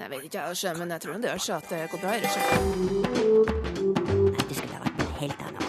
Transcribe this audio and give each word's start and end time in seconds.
Jeg 0.00 0.10
vet 0.10 0.22
ikke, 0.24 0.40
jeg, 0.62 0.76
men 0.78 0.90
jeg 0.90 1.00
tror 1.00 1.12
det 1.20 1.28
gjør 1.28 1.42
seg 1.44 1.56
at 1.56 1.68
det 1.70 1.90
går 1.92 1.98
bra. 2.00 2.10
Nei, 2.10 2.20
Det 4.48 4.54
skulle 4.56 4.74
ha 4.74 4.80
vært 4.86 4.96
noe 5.00 5.12
helt 5.20 5.40
annet. 5.44 5.68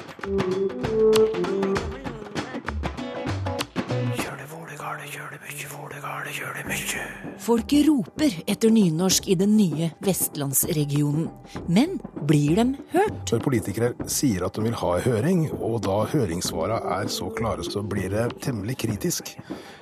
Folket 7.42 7.84
roper 7.90 8.32
etter 8.48 8.70
nynorsk 8.72 9.28
i 9.28 9.36
den 9.36 9.58
nye 9.60 9.92
vestlandsregionen. 10.06 11.28
Men 11.68 12.00
blir 12.28 12.56
de 12.60 12.66
hørt? 12.94 13.32
Når 13.32 13.44
politikere 13.44 13.92
sier 14.12 14.46
at 14.46 14.58
de 14.58 14.66
vil 14.66 14.76
ha 14.78 14.92
høring, 15.04 15.46
og 15.58 15.80
da 15.86 16.02
høringssvara 16.12 16.80
er 17.00 17.10
så 17.12 17.30
klare, 17.36 17.66
så 17.66 17.84
blir 17.86 18.12
det 18.14 18.28
temmelig 18.44 18.78
kritisk. 18.84 19.34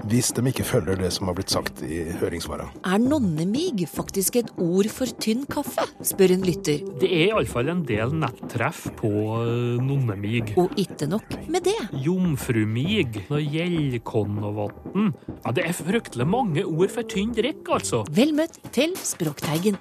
Hvis 0.09 0.31
de 0.35 0.43
ikke 0.49 0.65
følger 0.67 0.99
det 0.99 1.11
som 1.15 1.29
har 1.29 1.37
blitt 1.37 1.53
sagt 1.53 1.83
i 1.85 2.01
høringssvara. 2.21 2.69
Er 2.87 3.01
nonnemig 3.03 3.87
faktisk 3.89 4.39
et 4.41 4.51
ord 4.61 4.89
for 4.93 5.11
tynn 5.21 5.45
kaffe, 5.49 5.85
spør 6.05 6.35
en 6.37 6.45
lytter. 6.47 6.85
Det 7.01 7.09
er 7.09 7.33
iallfall 7.33 7.71
en 7.73 7.83
del 7.87 8.15
nettreff 8.21 8.85
på 8.99 9.11
eh, 9.41 9.81
nonnemig. 9.83 10.53
Og 10.61 10.73
ikke 10.79 11.09
nok 11.09 11.35
med 11.49 11.67
det. 11.67 11.77
Jomfrumig 12.05 13.25
og 13.27 13.39
gjellkonnovatn. 13.43 15.11
Ja, 15.43 15.55
det 15.55 15.67
er 15.67 15.77
fryktelig 15.77 16.29
mange 16.29 16.65
ord 16.65 16.93
for 16.93 17.07
tynn 17.09 17.35
drikk, 17.35 17.65
altså. 17.79 18.05
Vel 18.13 18.35
møtt 18.37 18.61
til 18.75 18.95
Språkteigen. 18.99 19.79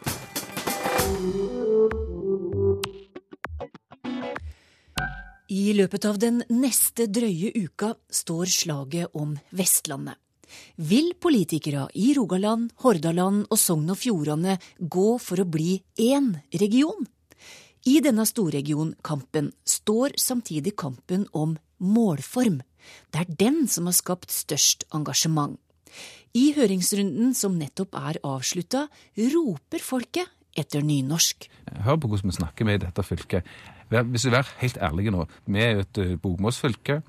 I 5.49 5.73
løpet 5.73 6.05
av 6.05 6.19
den 6.21 6.43
neste 6.53 7.07
drøye 7.09 7.55
uka 7.57 7.95
står 8.13 8.51
slaget 8.53 9.15
om 9.17 9.31
Vestlandet. 9.57 10.19
Vil 10.77 11.15
politikere 11.21 11.87
i 11.97 12.11
Rogaland, 12.17 12.75
Hordaland 12.85 13.47
og 13.49 13.61
Sogn 13.61 13.89
og 13.93 13.97
Fjordane 14.01 14.59
gå 14.79 15.09
for 15.21 15.41
å 15.41 15.49
bli 15.49 15.79
én 16.05 16.35
region? 16.53 17.09
I 17.89 17.97
denne 18.05 18.27
storregionkampen 18.29 19.49
står 19.65 20.19
samtidig 20.21 20.75
kampen 20.77 21.25
om 21.33 21.57
målform. 21.81 22.61
Det 23.09 23.25
er 23.25 23.37
den 23.41 23.65
som 23.73 23.89
har 23.89 23.97
skapt 23.97 24.33
størst 24.33 24.85
engasjement. 24.93 25.57
I 26.37 26.53
høringsrunden 26.57 27.33
som 27.33 27.57
nettopp 27.57 27.97
er 27.97 28.21
avslutta, 28.21 28.85
roper 29.33 29.81
folket 29.81 30.29
etter 30.59 30.85
nynorsk. 30.85 31.49
Hør 31.89 32.01
på 32.03 32.13
hvordan 32.13 32.33
vi 32.33 32.37
snakker 32.37 32.69
med 32.69 32.83
i 32.83 32.85
dette 32.85 33.05
fylket. 33.07 33.49
Hvis 33.89 34.27
vi 34.29 34.37
er 34.37 34.51
helt 34.63 34.83
ærlige 34.91 35.15
nå, 35.15 35.25
vi 35.49 35.63
er 35.65 35.79
jo 35.79 35.85
et 35.87 36.03
eh, 36.03 36.17
bokmålsfylke, 36.21 37.01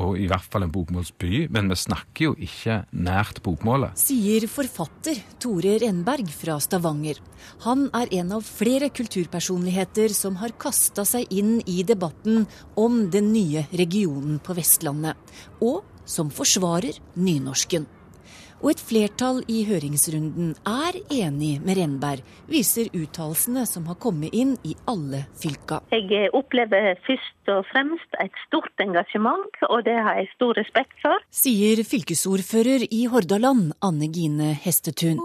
og 0.00 0.16
i 0.16 0.24
hvert 0.30 0.46
fall 0.48 0.64
en 0.64 0.72
bokmålsby, 0.72 1.46
men 1.52 1.68
vi 1.68 1.76
snakker 1.76 2.30
jo 2.30 2.32
ikke 2.40 2.78
nært 2.96 3.42
bokmålet. 3.44 3.98
Sier 4.00 4.46
forfatter 4.48 5.18
Tore 5.42 5.76
Renberg 5.82 6.30
fra 6.32 6.56
Stavanger. 6.64 7.20
Han 7.66 7.88
er 7.96 8.12
en 8.22 8.32
av 8.38 8.46
flere 8.46 8.88
kulturpersonligheter 8.94 10.14
som 10.16 10.38
har 10.40 10.56
kasta 10.60 11.04
seg 11.08 11.28
inn 11.32 11.58
i 11.68 11.82
debatten 11.84 12.46
om 12.80 13.02
den 13.12 13.32
nye 13.34 13.66
regionen 13.76 14.40
på 14.40 14.56
Vestlandet, 14.56 15.18
og 15.60 15.82
som 16.08 16.32
forsvarer 16.32 16.96
nynorsken. 17.20 17.84
Og 18.62 18.70
et 18.70 18.82
flertall 18.82 19.40
i 19.50 19.64
høringsrunden 19.66 20.52
er 20.70 20.98
enig 21.10 21.56
med 21.66 21.80
Renberg, 21.80 22.22
viser 22.46 22.92
uttalelsene 22.94 23.64
som 23.66 23.88
har 23.90 23.98
kommet 24.02 24.30
inn 24.38 24.54
i 24.62 24.76
alle 24.86 25.24
fylka. 25.42 25.80
Jeg 25.90 26.30
opplever 26.38 26.94
først 27.02 27.50
og 27.50 27.66
fremst 27.72 28.18
et 28.22 28.38
stort 28.46 28.86
engasjement, 28.86 29.58
og 29.66 29.82
det 29.88 29.98
har 29.98 30.20
jeg 30.20 30.30
stor 30.36 30.54
respekt 30.60 30.94
for. 31.02 31.26
Sier 31.34 31.82
fylkesordfører 31.82 32.86
i 32.86 33.04
Hordaland, 33.10 33.74
Anne 33.82 34.10
Gine 34.14 34.54
Hestetun. 34.62 35.18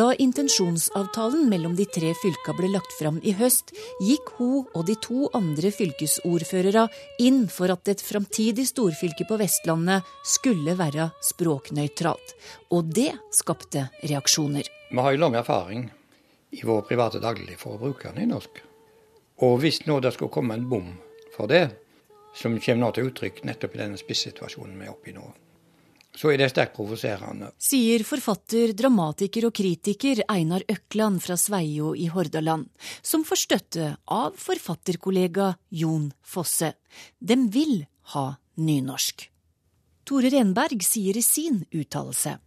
Da 0.00 0.14
intensjonsavtalen 0.14 1.48
mellom 1.48 1.74
de 1.76 1.84
tre 1.84 2.14
fylka 2.16 2.54
ble 2.56 2.70
lagt 2.72 2.94
fram 2.96 3.18
i 3.20 3.34
høst, 3.36 3.74
gikk 4.00 4.30
hun 4.38 4.62
og 4.72 4.86
de 4.88 4.94
to 5.04 5.26
andre 5.36 5.68
fylkesordførere 5.76 6.86
inn 7.20 7.42
for 7.52 7.68
at 7.74 7.90
et 7.92 8.00
framtidig 8.00 8.64
storfylke 8.70 9.26
på 9.28 9.36
Vestlandet 9.42 10.08
skulle 10.24 10.72
være 10.78 11.10
språknøytralt. 11.32 12.32
Og 12.72 12.88
det 12.96 13.10
skapte 13.42 13.90
reaksjoner. 14.00 14.70
Vi 14.88 15.04
har 15.04 15.12
jo 15.12 15.20
lang 15.20 15.36
erfaring 15.36 15.84
i 16.56 16.64
vår 16.64 16.80
private 16.88 17.20
daglig 17.20 17.58
for 17.60 17.76
å 17.76 17.82
bruke. 17.84 18.14
Og 19.44 19.60
hvis 19.60 19.82
nå 19.84 20.00
det 20.00 20.14
skulle 20.16 20.32
komme 20.32 20.56
en 20.56 20.68
bom 20.70 20.94
for 21.36 21.50
det, 21.50 21.66
som 22.32 22.56
kommer 22.56 22.86
nå 22.86 22.92
til 22.96 23.12
uttrykk 23.12 23.44
nettopp 23.44 23.76
i 23.76 23.84
denne 23.84 24.00
spissituasjonen 24.00 24.80
vi 24.80 24.88
er 24.88 24.96
oppe 24.96 25.12
i 25.12 25.18
nå, 25.18 25.28
så 26.16 26.32
er 26.32 26.40
det 26.40 26.50
sterkt 26.50 26.74
provoserende. 26.76 27.52
Sier 27.60 28.02
forfatter, 28.06 28.74
dramatiker 28.76 29.46
og 29.48 29.54
kritiker 29.56 30.24
Einar 30.30 30.64
Økland 30.68 31.22
fra 31.22 31.36
Sveio 31.38 31.92
i 31.94 32.08
Hordaland, 32.10 32.66
som 33.02 33.24
får 33.26 33.42
støtte 33.44 33.88
av 34.10 34.34
forfatterkollega 34.40 35.52
Jon 35.70 36.10
Fosse. 36.22 36.74
Dem 37.18 37.48
vil 37.54 37.84
ha 38.14 38.26
nynorsk. 38.58 39.28
Tore 40.04 40.32
Renberg 40.32 40.82
sier 40.82 41.16
i 41.16 41.22
sin 41.22 41.62
uttalelse 41.70 42.38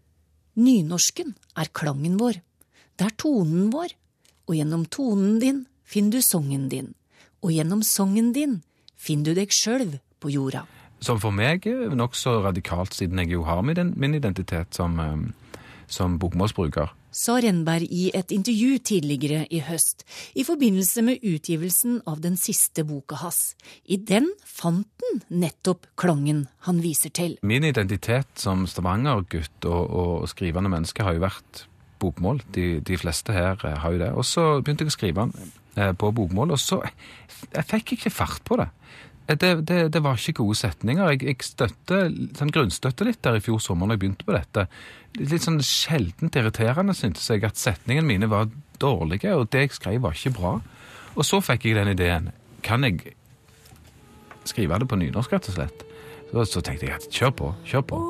Nynorsken 0.60 1.32
er 1.58 1.70
klangen 1.74 2.20
vår. 2.20 2.38
Det 3.00 3.08
er 3.08 3.16
tonen 3.18 3.72
vår. 3.74 3.96
Og 4.46 4.58
gjennom 4.60 4.84
tonen 4.92 5.40
din 5.42 5.64
finner 5.88 6.20
du 6.20 6.22
songen 6.22 6.68
din. 6.70 6.92
Og 7.42 7.56
gjennom 7.56 7.82
songen 7.82 8.34
din 8.36 8.60
finner 9.00 9.32
du 9.32 9.40
deg 9.40 9.56
sjøl 9.56 9.98
på 10.22 10.30
jorda. 10.36 10.68
Som 11.04 11.20
for 11.20 11.36
meg 11.36 11.66
er 11.68 11.92
nokså 12.00 12.38
radikalt, 12.46 12.96
siden 12.96 13.20
jeg 13.20 13.34
jo 13.34 13.44
har 13.44 13.62
min 13.62 14.16
identitet 14.16 14.74
som, 14.74 15.00
eh, 15.00 15.18
som 15.88 16.20
bokmålsbruker. 16.20 16.90
sa 17.12 17.34
Renberg 17.38 17.84
i 17.92 18.10
et 18.16 18.32
intervju 18.32 18.80
tidligere 18.80 19.46
i 19.52 19.60
høst, 19.60 20.04
i 20.36 20.44
forbindelse 20.44 21.04
med 21.04 21.20
utgivelsen 21.22 22.02
av 22.08 22.22
den 22.22 22.36
siste 22.36 22.84
boka 22.84 23.16
hans. 23.16 23.56
I 23.86 23.98
den 23.98 24.32
fant 24.44 24.88
han 25.04 25.22
nettopp 25.30 25.86
klangen 25.96 26.48
han 26.60 26.82
viser 26.82 27.10
til. 27.10 27.38
Min 27.44 27.64
identitet 27.64 28.28
som 28.36 28.66
Stavanger-gutt 28.66 29.66
og, 29.66 29.90
og 29.90 30.30
skrivende 30.30 30.70
menneske 30.70 31.04
har 31.04 31.14
jo 31.14 31.20
vært 31.20 31.68
bokmål. 32.00 32.42
De, 32.56 32.80
de 32.80 32.98
fleste 32.98 33.32
her 33.32 33.60
eh, 33.64 33.78
har 33.78 33.92
jo 33.92 34.00
det. 34.00 34.12
Og 34.14 34.26
så 34.26 34.62
begynte 34.62 34.88
jeg 34.88 34.94
å 34.94 34.98
skrive 34.98 35.28
eh, 35.76 35.94
på 35.94 36.12
bokmål, 36.12 36.52
og 36.52 36.60
så 36.60 36.82
Jeg 37.54 37.66
fikk 37.68 37.92
ikke 37.98 38.10
fart 38.10 38.42
på 38.48 38.56
det. 38.58 38.70
Eh, 39.34 39.38
Det, 39.40 39.52
det, 39.68 39.80
det 39.94 40.02
var 40.06 40.18
ikke 40.20 40.40
gode 40.44 40.56
setninger. 40.60 41.14
Jeg, 41.14 41.24
jeg 41.28 41.48
støtte, 41.48 42.02
sånn 42.38 42.54
grunnstøtte 42.54 43.08
litt 43.08 43.22
der 43.26 43.40
i 43.40 43.44
fjor 43.44 43.60
sommer 43.64 43.90
når 43.90 43.98
jeg 43.98 44.04
begynte 44.06 44.28
på 44.30 44.36
dette. 44.38 44.68
Litt 45.20 45.46
sånn 45.46 45.60
sjeldent 45.66 46.38
irriterende 46.40 46.96
syntes 46.98 47.28
jeg 47.30 47.44
at 47.46 47.60
setningene 47.60 48.08
mine 48.08 48.30
var 48.32 48.48
dårlige, 48.82 49.36
og 49.38 49.50
det 49.54 49.68
jeg 49.68 49.76
skrev 49.78 50.02
var 50.06 50.18
ikke 50.18 50.36
bra. 50.38 50.56
Og 51.14 51.26
så 51.28 51.42
fikk 51.44 51.68
jeg 51.70 51.78
den 51.78 51.94
ideen. 51.94 52.32
Kan 52.66 52.86
jeg 52.88 53.14
skrive 54.50 54.80
det 54.80 54.90
på 54.90 54.98
nynorsk, 55.00 55.36
rett 55.36 55.52
og 55.52 55.60
slett? 55.60 55.86
Så, 56.32 56.48
så 56.56 56.66
tenkte 56.66 56.90
jeg 56.90 56.98
at 56.98 57.10
kjør 57.14 57.38
på, 57.38 57.54
kjør 57.70 57.88
på. 57.94 58.02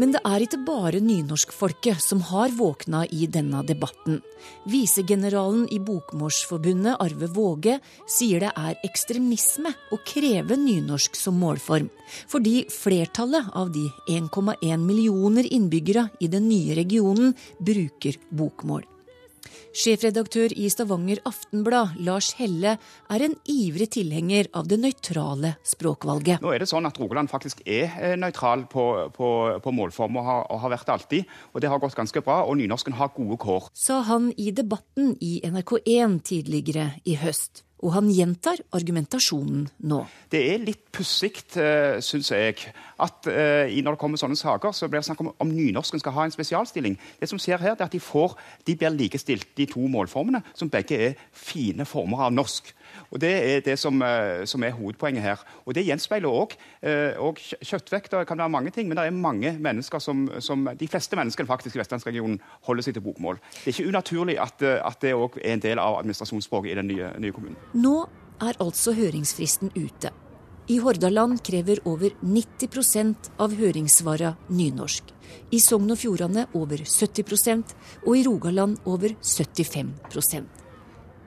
Men 0.00 0.14
det 0.14 0.20
er 0.26 0.42
ikke 0.42 0.58
bare 0.66 1.00
nynorskfolket 1.02 2.02
som 2.02 2.22
har 2.30 2.54
våkna 2.56 3.04
i 3.14 3.28
denne 3.30 3.62
debatten. 3.66 4.20
Visegeneralen 4.66 5.68
i 5.72 5.78
Bokmålsforbundet, 5.82 6.98
Arve 7.02 7.28
Våge, 7.34 7.78
sier 8.10 8.42
det 8.42 8.50
er 8.58 8.80
ekstremisme 8.86 9.70
å 9.94 10.00
kreve 10.06 10.58
nynorsk 10.58 11.14
som 11.18 11.38
målform, 11.40 11.90
fordi 12.30 12.64
flertallet 12.72 13.52
av 13.54 13.70
de 13.74 13.86
1,1 14.10 14.82
millioner 14.82 15.46
innbyggere 15.46 16.08
i 16.20 16.30
den 16.32 16.48
nye 16.50 16.74
regionen 16.80 17.36
bruker 17.62 18.18
bokmål. 18.34 18.82
Sjefredaktør 19.74 20.52
i 20.54 20.68
Stavanger 20.70 21.18
Aftenblad, 21.26 21.96
Lars 22.06 22.28
Helle, 22.38 22.76
er 23.10 23.24
en 23.26 23.32
ivrig 23.50 23.88
tilhenger 23.96 24.46
av 24.54 24.68
det 24.70 24.78
nøytrale 24.78 25.56
språkvalget. 25.66 26.44
Nå 26.44 26.52
er 26.54 26.62
det 26.62 26.68
sånn 26.70 26.86
at 26.86 27.00
Rogaland 27.02 27.32
faktisk 27.32 27.64
er 27.66 27.90
eh, 27.98 28.14
nøytral 28.14 28.68
på, 28.70 28.84
på, 29.16 29.30
på 29.64 29.74
målform, 29.74 30.20
og 30.22 30.28
har, 30.28 30.46
og 30.54 30.62
har 30.62 30.74
vært 30.76 30.86
det 30.86 30.94
alltid. 30.94 31.34
Og 31.50 31.64
det 31.64 31.72
har 31.72 31.82
gått 31.82 31.98
ganske 31.98 32.22
bra, 32.22 32.44
og 32.46 32.60
nynorsken 32.62 32.94
har 33.00 33.10
gode 33.18 33.40
kår. 33.42 33.66
sa 33.74 33.98
han 34.06 34.30
i 34.38 34.52
debatten 34.54 35.16
i 35.18 35.40
NRK1 35.42 36.20
tidligere 36.30 36.92
i 37.02 37.18
høst. 37.18 37.64
Og 37.84 37.92
han 37.92 38.08
gjentar 38.08 38.62
argumentasjonen 38.72 39.66
nå. 39.84 39.98
Det 40.32 40.40
er 40.54 40.62
litt 40.64 40.86
pussig, 40.94 41.34
uh, 41.58 42.00
syns 42.04 42.30
jeg, 42.32 42.70
at 43.04 43.28
eh, 43.28 43.74
når 43.84 43.96
det 43.96 44.00
kommer 44.00 44.20
sånne 44.20 44.38
saker, 44.38 44.72
så 44.72 44.88
blir 44.88 45.02
det 45.02 45.08
snakk 45.08 45.20
om 45.20 45.32
om 45.42 45.50
nynorsken 45.50 46.00
skal 46.00 46.14
ha 46.16 46.24
en 46.24 46.32
spesialstilling. 46.32 46.94
Det 47.20 47.28
som 47.28 47.40
skjer 47.42 47.60
her, 47.60 47.74
er 47.74 47.84
at 47.84 47.92
de, 47.92 48.00
får, 48.00 48.36
de 48.64 48.76
blir 48.78 48.94
likestilt, 48.94 49.50
de 49.58 49.66
to 49.68 49.82
målformene, 49.90 50.40
som 50.56 50.70
begge 50.72 51.00
er 51.10 51.18
fine 51.34 51.84
former 51.88 52.24
av 52.28 52.32
norsk. 52.32 52.70
Og 53.14 53.20
Det 53.22 53.30
er 53.30 53.60
det 53.64 53.78
som, 53.78 54.02
eh, 54.02 54.44
som 54.44 54.62
er 54.62 54.74
hovedpoenget 54.74 55.22
her. 55.22 55.44
Og 55.66 55.74
Det 55.74 55.86
gjenspeiler 55.86 56.28
òg 56.28 56.56
kjøttvekter 57.62 58.26
kan 58.26 58.38
være 58.38 58.50
mange 58.50 58.70
ting, 58.70 58.88
men 58.88 58.96
det 58.96 59.06
er 59.06 59.10
mange 59.10 59.56
mennesker 59.58 59.98
som, 60.00 60.28
som 60.40 60.68
De 60.76 60.88
fleste 60.88 61.16
menneskene 61.16 61.46
faktisk 61.46 61.76
i 61.76 61.78
vestlandsregionen 61.78 62.40
holder 62.66 62.82
seg 62.82 62.94
til 62.94 63.02
bokmål. 63.02 63.38
Det 63.64 63.70
er 63.70 63.78
ikke 63.78 63.88
unaturlig 63.88 64.38
at, 64.40 64.62
eh, 64.62 64.80
at 64.84 65.00
det 65.00 65.14
òg 65.14 65.38
er 65.38 65.54
en 65.54 65.60
del 65.60 65.78
av 65.78 66.00
administrasjonsspråket 66.02 66.72
i 66.72 66.74
den 66.74 66.90
nye, 66.90 67.12
nye 67.18 67.32
kommunen. 67.32 67.56
Nå 67.74 68.08
er 68.42 68.58
altså 68.60 68.92
høringsfristen 68.92 69.70
ute. 69.76 70.10
I 70.68 70.78
Hordaland 70.80 71.42
krever 71.44 71.82
over 71.84 72.14
90% 72.24 73.30
av 73.38 73.52
høringssvara 73.52 74.34
nynorsk. 74.48 75.12
I 75.52 75.60
Sogn 75.60 75.92
og 75.92 76.00
Fjordane 76.00 76.46
over 76.56 76.80
70% 76.88 77.76
og 78.06 78.12
i 78.16 78.24
Rogaland 78.24 78.80
over 78.88 79.12
75 79.20 80.63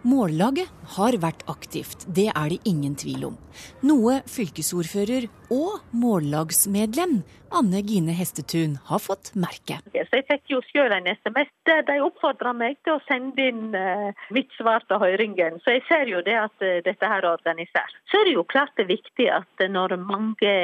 Mållaget 0.06 0.70
har 0.94 1.16
vært 1.18 1.42
aktivt, 1.50 2.06
det 2.14 2.28
er 2.30 2.54
det 2.54 2.60
ingen 2.70 2.94
tvil 2.96 3.32
om. 3.32 3.38
Noe 3.82 4.20
fylkesordfører 4.30 5.26
og 5.54 5.82
mållagsmedlem 5.98 7.24
Anne 7.58 7.82
Gine 7.88 8.14
Hestetun 8.14 8.76
har 8.90 9.02
fått 9.02 9.32
merke. 9.34 9.80
Jeg 9.96 10.26
fikk 10.28 10.52
jo 10.52 10.62
selv 10.70 10.94
en 10.94 11.10
SMS 11.10 11.50
der 11.70 11.82
de 11.88 11.98
oppfordra 12.06 12.54
meg 12.54 12.78
til 12.86 12.98
å 12.98 13.04
sende 13.08 13.50
inn 13.50 13.76
eh, 13.78 14.14
mitt 14.36 14.54
svar 14.60 14.86
til 14.88 15.02
høringen. 15.02 15.60
Så 15.64 15.78
jeg 15.78 15.86
ser 15.90 16.12
jo 16.12 16.22
det 16.26 16.38
at 16.44 16.66
eh, 16.66 16.80
dette 16.86 17.10
her 17.10 17.24
er 17.24 17.32
organisert. 17.32 17.98
Så 18.12 18.22
er 18.22 18.30
det 18.30 18.38
jo 18.38 18.46
klart 18.48 18.76
det 18.78 18.86
er 18.86 18.94
viktig 18.94 19.30
at 19.34 19.66
eh, 19.66 19.72
når 19.72 19.98
mange 20.04 20.56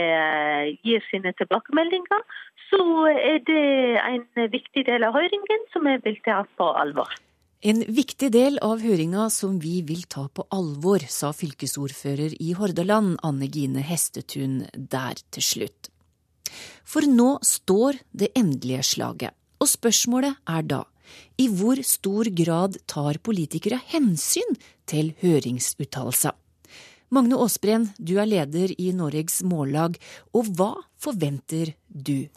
gir 0.86 1.06
sine 1.09 1.33
tilbakemeldinger, 1.39 2.24
så 2.69 2.86
er 3.12 3.44
det 3.47 3.68
en 4.03 4.50
viktig 4.51 4.86
del 4.88 5.06
av 5.07 5.15
høringen 5.18 5.69
som 5.74 5.88
jeg 5.89 6.03
vil 6.06 6.19
ta 6.25 6.44
på 6.57 6.74
alvor. 6.77 7.12
En 7.63 7.80
viktig 7.88 8.27
del 8.36 8.57
av 8.60 8.81
høringa 8.83 9.30
som 9.31 9.54
vi 9.63 9.77
vil 9.88 10.01
ta 10.12 10.25
på 10.27 10.44
alvor, 10.51 11.00
sa 11.07 11.30
fylkesordfører 11.31 12.33
i 12.44 12.50
Hordaland 12.60 13.21
Anne 13.24 13.48
Gine 13.48 13.80
Hestetun 13.88 14.65
der 14.75 15.21
til 15.31 15.45
slutt. 15.48 15.88
For 16.83 17.07
nå 17.07 17.38
står 17.48 18.01
det 18.12 18.33
endelige 18.36 18.83
slaget, 18.89 19.31
og 19.63 19.71
spørsmålet 19.71 20.44
er 20.44 20.68
da 20.68 20.81
i 21.39 21.48
hvor 21.48 21.80
stor 21.88 22.27
grad 22.36 22.75
tar 22.83 23.21
politikere 23.24 23.80
hensyn 23.95 24.60
til 24.83 25.13
høringsuttalelser? 25.24 26.36
Magne 27.15 27.39
Aasbreen, 27.39 27.94
du 27.95 28.18
er 28.19 28.27
leder 28.27 28.75
i 28.75 28.92
Norges 28.92 29.39
Mållag, 29.48 29.95
og 30.36 30.51
hva 30.51 30.74
forventer 31.00 31.77
du? 31.88 32.27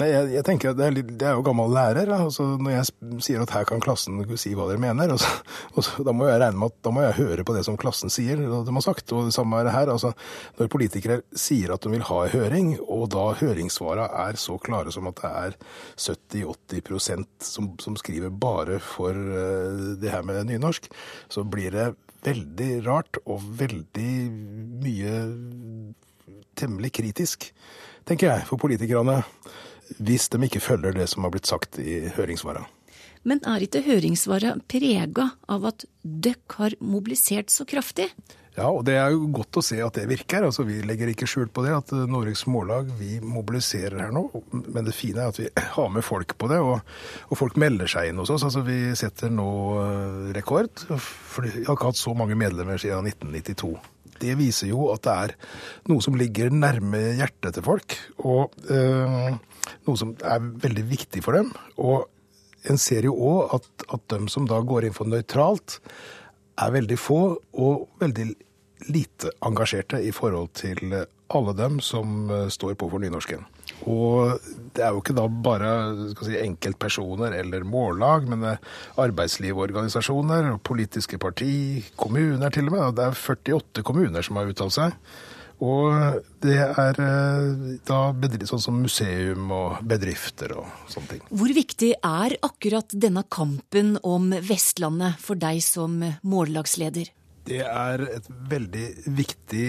Nei, 0.00 0.06
jeg, 0.08 0.28
jeg 0.32 0.44
tenker 0.46 0.70
at 0.70 0.78
det 0.78 0.84
er, 0.86 0.94
litt, 0.96 1.08
det 1.20 1.26
er 1.28 1.34
jo 1.36 1.44
gammel 1.44 1.72
lærer. 1.74 2.08
Altså, 2.16 2.46
når 2.56 2.72
jeg 2.78 3.18
sier 3.26 3.42
at 3.44 3.52
her 3.52 3.66
kan 3.68 3.82
klassen 3.84 4.22
si 4.40 4.54
hva 4.56 4.64
dere 4.70 4.80
mener, 4.80 5.10
altså, 5.12 5.28
altså, 5.74 6.00
da 6.06 6.14
må 6.16 6.30
jeg 6.30 6.40
regne 6.40 6.60
med 6.62 6.72
at 6.72 6.78
da 6.86 6.92
må 6.96 7.02
jeg 7.04 7.18
høre 7.18 7.44
på 7.44 7.56
det 7.56 7.64
som 7.68 7.76
klassen 7.80 8.12
sier, 8.12 8.40
de 8.40 8.76
har 8.76 8.84
sagt. 8.84 9.12
Og 9.12 9.28
det 9.28 9.36
samme 9.36 9.58
er 9.60 9.68
det 9.68 9.74
her. 9.76 9.92
Altså, 9.92 10.14
når 10.56 10.70
politikere 10.72 11.18
sier 11.36 11.74
at 11.74 11.84
de 11.84 11.92
vil 11.92 12.06
ha 12.08 12.20
høring, 12.32 12.72
og 12.86 13.10
da 13.12 13.26
høringssvara 13.42 14.08
er 14.24 14.40
så 14.40 14.56
klare 14.64 14.94
som 14.94 15.10
at 15.10 15.20
det 15.20 15.32
er 15.42 15.58
70-80 16.00 17.26
som, 17.44 17.74
som 17.82 17.98
skriver 18.00 18.32
bare 18.32 18.78
for 18.80 19.12
eh, 19.12 19.92
det 20.00 20.14
her 20.14 20.24
med 20.24 20.48
nynorsk, 20.48 20.88
så 21.32 21.44
blir 21.44 21.76
det 21.76 21.90
veldig 22.24 22.70
rart 22.86 23.18
og 23.26 23.44
veldig 23.60 24.14
mye 24.82 25.14
temmelig 26.58 26.92
kritisk, 26.96 27.50
tenker 28.08 28.30
jeg, 28.30 28.46
for 28.48 28.60
politikerne 28.62 29.20
hvis 29.98 30.28
de 30.32 30.40
ikke 30.46 30.62
følger 30.62 30.96
det 30.96 31.08
som 31.10 31.26
har 31.26 31.34
blitt 31.34 31.50
sagt 31.50 31.80
i 31.82 32.02
høringssvara. 32.16 32.64
Men 33.28 33.42
er 33.46 33.62
ikke 33.62 33.84
høringssvaret 33.86 34.64
prega 34.70 35.32
av 35.50 35.66
at 35.70 35.84
døkk 36.02 36.56
har 36.58 36.78
mobilisert 36.82 37.52
så 37.54 37.66
kraftig? 37.68 38.08
Ja, 38.52 38.66
og 38.68 38.82
det 38.84 38.98
er 39.00 39.14
jo 39.14 39.30
godt 39.32 39.56
å 39.56 39.62
se 39.64 39.78
at 39.80 39.96
det 39.96 40.04
virker. 40.10 40.44
Altså, 40.44 40.66
Vi 40.68 40.82
legger 40.84 41.08
ikke 41.08 41.28
skjul 41.30 41.48
på 41.48 41.62
det 41.64 41.72
at 41.72 41.92
Norges 42.10 42.44
Mållag 42.50 42.90
vi 42.98 43.16
mobiliserer 43.24 43.96
her 44.02 44.12
nå. 44.12 44.26
Men 44.52 44.84
det 44.84 44.96
fine 44.96 45.22
er 45.24 45.32
at 45.32 45.40
vi 45.40 45.48
har 45.78 45.88
med 45.94 46.04
folk 46.04 46.36
på 46.36 46.50
det, 46.52 46.60
og, 46.60 46.82
og 47.30 47.40
folk 47.40 47.56
melder 47.60 47.88
seg 47.88 48.10
inn 48.10 48.20
hos 48.20 48.32
oss. 48.34 48.44
Altså, 48.44 48.64
Vi 48.66 48.92
setter 48.98 49.32
nå 49.32 49.48
eh, 49.80 50.28
rekord. 50.36 50.84
For 50.84 51.46
vi 51.46 51.62
har 51.62 51.72
ikke 51.72 51.94
hatt 51.94 52.02
så 52.02 52.12
mange 52.18 52.36
medlemmer 52.36 52.80
siden 52.82 53.08
1992. 53.08 53.72
Det 54.22 54.36
viser 54.38 54.70
jo 54.70 54.88
at 54.92 55.04
det 55.06 55.14
er 55.26 55.34
noe 55.90 56.04
som 56.04 56.16
ligger 56.18 56.52
nærme 56.54 57.00
hjertet 57.18 57.56
til 57.56 57.66
folk, 57.66 57.98
og 58.22 58.54
eh, 58.70 59.30
noe 59.86 59.98
som 59.98 60.14
er 60.22 60.42
veldig 60.64 60.86
viktig 60.90 61.22
for 61.24 61.38
dem. 61.38 61.52
Og 61.82 62.08
en 62.70 62.78
ser 62.78 63.08
jo 63.08 63.16
òg 63.18 63.56
at, 63.58 63.68
at 63.96 64.06
de 64.14 64.30
som 64.30 64.46
da 64.48 64.60
går 64.62 64.86
inn 64.86 64.96
for 64.96 65.10
nøytralt, 65.10 65.80
er 66.62 66.74
veldig 66.74 66.98
få 67.00 67.22
og 67.64 67.86
veldig 68.02 68.28
lite 68.92 69.32
engasjerte 69.46 70.02
i 70.04 70.12
forhold 70.14 70.52
til 70.58 70.94
alle 71.32 71.54
dem 71.56 71.80
som 71.80 72.30
eh, 72.30 72.48
står 72.52 72.76
på 72.78 72.90
for 72.92 73.02
nynorsken. 73.02 73.44
Og 73.90 74.38
det 74.76 74.84
er 74.84 74.94
jo 74.94 75.02
ikke 75.02 75.16
da 75.16 75.26
bare 75.26 75.72
si, 76.20 76.36
enkeltpersoner 76.38 77.34
eller 77.40 77.66
mållag, 77.68 78.28
men 78.30 78.46
er 78.54 78.62
arbeidslivsorganisasjoner, 79.02 80.54
politiske 80.64 81.18
parti, 81.22 81.82
kommuner 81.98 82.54
til 82.54 82.70
og 82.70 82.76
med. 82.76 82.96
Det 82.98 83.08
er 83.08 83.20
48 83.20 83.86
kommuner 83.86 84.26
som 84.26 84.40
har 84.40 84.50
uttalt 84.52 84.76
seg. 84.78 84.98
Og 85.62 86.18
det 86.42 86.56
er 86.58 86.98
eh, 86.98 87.76
da 87.86 88.00
bedrift, 88.18 88.50
sånn 88.50 88.62
som 88.64 88.80
museum 88.82 89.52
og 89.54 89.82
bedrifter 89.86 90.56
og 90.58 90.66
sånne 90.90 91.10
ting. 91.12 91.24
Hvor 91.30 91.54
viktig 91.54 91.92
er 91.94 92.34
akkurat 92.42 92.96
denne 93.04 93.22
kampen 93.30 93.94
om 94.02 94.32
Vestlandet 94.42 95.22
for 95.22 95.38
deg 95.38 95.62
som 95.62 96.00
mållagsleder? 96.26 97.12
Det 97.48 97.58
er 97.64 98.04
et 98.06 98.28
veldig 98.50 98.84
viktig 99.18 99.66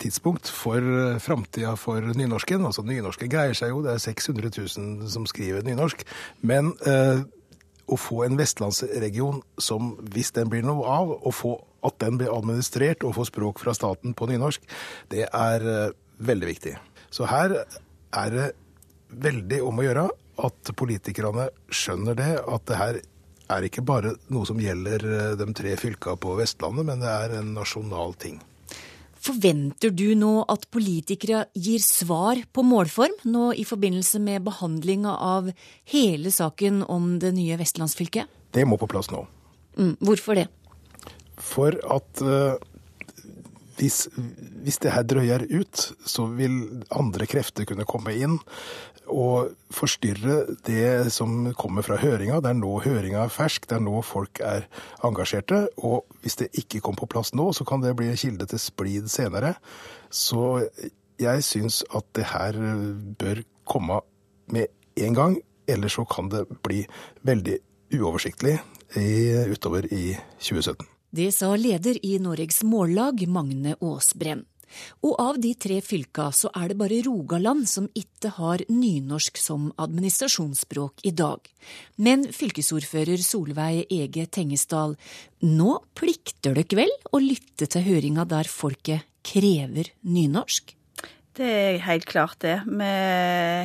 tidspunkt 0.00 0.48
for 0.48 0.80
framtida 1.20 1.74
for 1.76 2.00
nynorsken. 2.16 2.64
Altså 2.64 2.84
Nynorsken 2.86 3.30
greier 3.32 3.56
seg 3.56 3.74
jo, 3.74 3.82
det 3.84 3.92
er 3.94 4.02
600 4.02 4.48
000 4.56 5.10
som 5.12 5.28
skriver 5.28 5.66
nynorsk. 5.66 6.06
Men 6.40 6.72
eh, 6.88 7.20
å 7.92 7.98
få 8.00 8.22
en 8.26 8.38
vestlandsregion 8.40 9.42
som, 9.60 9.92
hvis 10.14 10.32
den 10.36 10.50
blir 10.52 10.64
noe 10.64 10.88
av, 10.88 11.12
å 11.12 11.34
få 11.34 11.56
at 11.86 11.98
den 12.00 12.18
blir 12.20 12.32
administrert 12.32 13.04
og 13.04 13.16
får 13.18 13.28
språk 13.32 13.60
fra 13.62 13.74
staten 13.76 14.16
på 14.16 14.28
nynorsk, 14.30 14.64
det 15.12 15.26
er 15.28 15.68
eh, 15.68 15.94
veldig 16.22 16.50
viktig. 16.54 16.76
Så 17.12 17.28
her 17.28 17.58
er 17.60 18.36
det 18.36 18.50
veldig 19.12 19.60
om 19.66 19.80
å 19.80 19.86
gjøre 19.86 20.08
at 20.42 20.70
politikerne 20.78 21.50
skjønner 21.68 22.16
det, 22.16 22.30
at 22.40 22.68
det 22.70 22.78
her 22.80 23.00
er 23.52 23.66
ikke 23.68 23.84
bare 23.86 24.14
noe 24.32 24.48
som 24.48 24.60
gjelder 24.60 25.04
eh, 25.08 25.34
de 25.40 25.48
tre 25.56 25.74
fylka 25.80 26.16
på 26.20 26.36
Vestlandet, 26.38 26.86
men 26.88 27.04
det 27.04 27.12
er 27.12 27.36
en 27.40 27.52
nasjonal 27.56 28.16
ting. 28.20 28.40
Forventer 29.22 29.92
du 29.94 30.16
nå 30.18 30.32
at 30.50 30.66
politikere 30.74 31.44
gir 31.54 31.82
svar 31.84 32.40
på 32.50 32.64
målform 32.66 33.14
nå 33.30 33.52
i 33.54 33.62
forbindelse 33.66 34.18
med 34.22 34.42
behandlinga 34.48 35.14
av 35.14 35.52
hele 35.92 36.32
saken 36.34 36.82
om 36.90 37.20
det 37.22 37.30
nye 37.36 37.58
vestlandsfylket? 37.60 38.26
Det 38.52 38.66
må 38.66 38.80
på 38.80 38.90
plass 38.90 39.12
nå. 39.14 39.22
Mm, 39.78 39.94
hvorfor 40.02 40.40
det? 40.40 40.48
For 41.38 41.78
at 41.94 42.24
uh, 42.26 42.58
hvis, 43.78 44.08
hvis 44.66 44.82
det 44.82 44.92
her 44.94 45.06
drøyer 45.06 45.46
ut, 45.54 45.86
så 46.02 46.26
vil 46.34 46.58
andre 46.90 47.26
krefter 47.30 47.66
kunne 47.68 47.86
komme 47.88 48.14
inn 48.18 48.40
og 49.10 49.52
forstyrre 49.72 50.56
det 50.66 51.12
som 51.14 51.50
kommer 51.58 51.84
fra 51.86 51.98
høringa. 52.00 52.40
Det 52.42 52.52
er 52.52 52.58
nå 52.58 52.72
høringa 52.84 53.24
er 53.24 53.32
fersk, 53.32 53.66
det 53.70 53.78
er 53.78 53.84
nå 53.84 54.02
folk 54.06 54.40
er 54.44 54.66
engasjerte. 55.06 55.64
Og 55.82 56.04
hvis 56.22 56.38
det 56.40 56.50
ikke 56.58 56.82
kommer 56.84 57.02
på 57.04 57.10
plass 57.16 57.32
nå, 57.34 57.50
så 57.56 57.66
kan 57.68 57.82
det 57.84 57.94
bli 57.98 58.10
en 58.12 58.20
kilde 58.20 58.46
til 58.50 58.62
splid 58.62 59.10
senere. 59.12 59.54
Så 60.12 60.68
jeg 61.22 61.46
syns 61.46 61.82
at 61.94 62.06
det 62.16 62.28
her 62.32 62.58
bør 63.18 63.42
komme 63.68 64.00
med 64.52 64.70
en 65.00 65.16
gang, 65.16 65.36
ellers 65.70 65.96
så 65.96 66.04
kan 66.04 66.28
det 66.32 66.46
bli 66.62 66.82
veldig 67.26 67.58
uoversiktlig 67.96 68.58
utover 69.52 69.86
i 69.92 70.16
2017. 70.40 70.88
Det 71.12 71.28
sa 71.36 71.50
leder 71.60 71.98
i 72.00 72.16
Norges 72.24 72.62
Mållag, 72.64 73.20
Magne 73.28 73.74
Aasbreen. 73.84 74.46
Og 75.06 75.16
av 75.20 75.38
de 75.42 75.52
tre 75.58 75.80
fylka 75.84 76.30
så 76.36 76.50
er 76.56 76.72
det 76.72 76.78
bare 76.80 77.00
Rogaland 77.06 77.68
som 77.70 77.88
ikke 77.98 78.34
har 78.38 78.64
nynorsk 78.72 79.40
som 79.40 79.70
administrasjonsspråk 79.82 81.06
i 81.08 81.14
dag. 81.16 81.40
Men 81.96 82.26
fylkesordfører 82.32 83.22
Solveig 83.24 83.86
Ege 83.92 84.26
Tengesdal, 84.26 84.96
nå 85.46 85.78
plikter 85.98 86.56
dere 86.58 86.82
vel 86.84 86.94
å 87.12 87.22
lytte 87.22 87.68
til 87.70 87.86
høringa 87.88 88.26
der 88.28 88.50
folket 88.50 89.08
krever 89.26 89.92
nynorsk? 90.02 90.76
Det 91.32 91.48
er 91.48 91.78
helt 91.86 92.04
klart 92.04 92.42
det. 92.44 92.58
Vi 92.68 92.88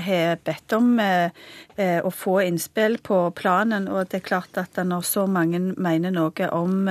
har 0.05 0.37
bedt 0.47 0.75
om 0.77 0.93
eh, 1.03 1.33
eh, 1.75 1.99
å 1.99 2.11
få 2.15 2.39
innspill 2.45 2.95
på 3.03 3.25
planen, 3.35 3.89
og 3.91 4.07
det 4.07 4.21
er 4.21 4.29
klart 4.29 4.55
at 4.61 4.79
når 4.79 5.03
så 5.03 5.25
mange 5.27 5.59
mener 5.75 6.15
noe 6.15 6.47
om 6.55 6.87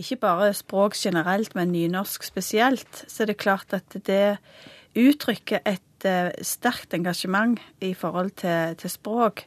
ikke 0.00 0.20
bare 0.20 0.52
språk 0.56 0.96
generelt, 0.98 1.54
men 1.56 1.72
nynorsk 1.72 2.26
spesielt, 2.26 3.04
så 3.08 3.24
er 3.24 3.32
det 3.32 3.40
klart 3.40 3.72
at 3.76 3.96
det 4.06 4.36
uttrykker 4.96 5.64
et 5.64 6.08
eh, 6.08 6.32
sterkt 6.44 6.94
engasjement 6.96 7.60
i 7.84 7.94
forhold 7.96 8.36
til, 8.42 8.76
til 8.80 8.92
språk. 8.92 9.46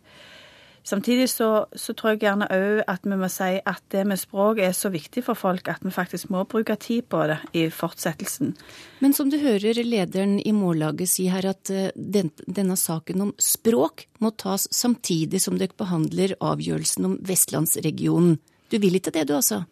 Samtidig 0.89 1.27
så, 1.29 1.67
så 1.75 1.93
tror 1.93 2.15
jeg 2.15 2.21
gjerne 2.23 2.47
òg 2.49 2.79
at 2.89 3.03
vi 3.05 3.17
må 3.19 3.27
si 3.29 3.49
at 3.67 3.81
det 3.93 4.05
med 4.09 4.17
språk 4.17 4.61
er 4.63 4.71
så 4.73 4.89
viktig 4.89 5.21
for 5.27 5.37
folk 5.37 5.67
at 5.69 5.83
vi 5.85 5.91
faktisk 5.93 6.31
må 6.33 6.45
bruke 6.49 6.77
tid 6.81 7.05
på 7.11 7.25
det 7.29 7.37
i 7.53 7.67
fortsettelsen. 7.73 8.55
Men 9.03 9.13
som 9.13 9.29
du 9.29 9.37
hører 9.41 9.83
lederen 9.85 10.39
i 10.39 10.53
Mållaget 10.55 11.11
si 11.11 11.27
her, 11.29 11.45
at 11.51 11.69
eh, 11.69 11.91
den, 11.93 12.31
denne 12.47 12.77
saken 12.79 13.27
om 13.27 13.33
språk 13.37 14.07
må 14.23 14.33
tas 14.33 14.65
samtidig 14.73 15.43
som 15.43 15.59
dere 15.59 15.77
behandler 15.77 16.37
avgjørelsen 16.39 17.11
om 17.11 17.19
vestlandsregionen. 17.27 18.39
Du 18.69 18.79
vil 18.81 18.97
ikke 18.97 19.13
det, 19.13 19.27
du 19.29 19.35
altså? 19.37 19.65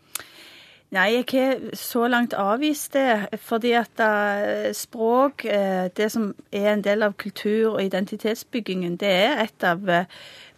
Nei, 0.95 1.09
jeg 1.17 1.25
har 1.33 1.75
så 1.75 2.05
langt 2.07 2.31
avvist 2.33 2.93
det, 2.93 3.39
fordi 3.43 3.73
at 3.75 3.99
eh, 3.99 4.69
språk, 4.71 5.43
eh, 5.45 5.89
det 5.97 6.07
som 6.13 6.29
er 6.51 6.69
en 6.73 6.83
del 6.83 7.03
av 7.03 7.17
kultur- 7.19 7.73
og 7.73 7.83
identitetsbyggingen, 7.83 8.95
det 8.95 9.09
er 9.11 9.43
et 9.43 9.63
av, 9.67 9.89
eh, 9.89 10.05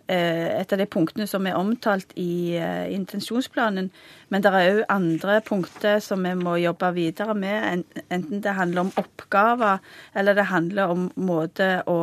et 0.09 0.73
av 0.73 0.79
de 0.81 0.87
punktene 0.89 1.27
som 1.29 1.45
er 1.47 1.57
omtalt 1.57 2.13
i 2.19 2.55
eh, 2.57 2.89
intensjonsplanen. 2.95 3.89
Men 4.29 4.43
det 4.45 4.51
er 4.53 4.69
òg 4.73 4.81
andre 4.93 5.39
punkter 5.45 5.99
som 6.03 6.25
vi 6.25 6.33
må 6.37 6.55
jobbe 6.61 6.91
videre 6.95 7.35
med, 7.37 7.85
enten 8.09 8.43
det 8.43 8.55
handler 8.57 8.87
om 8.87 8.91
oppgaver, 9.01 9.79
eller 10.17 10.37
det 10.37 10.47
handler 10.49 10.93
om 10.93 11.07
måte 11.15 11.69
å 11.89 11.99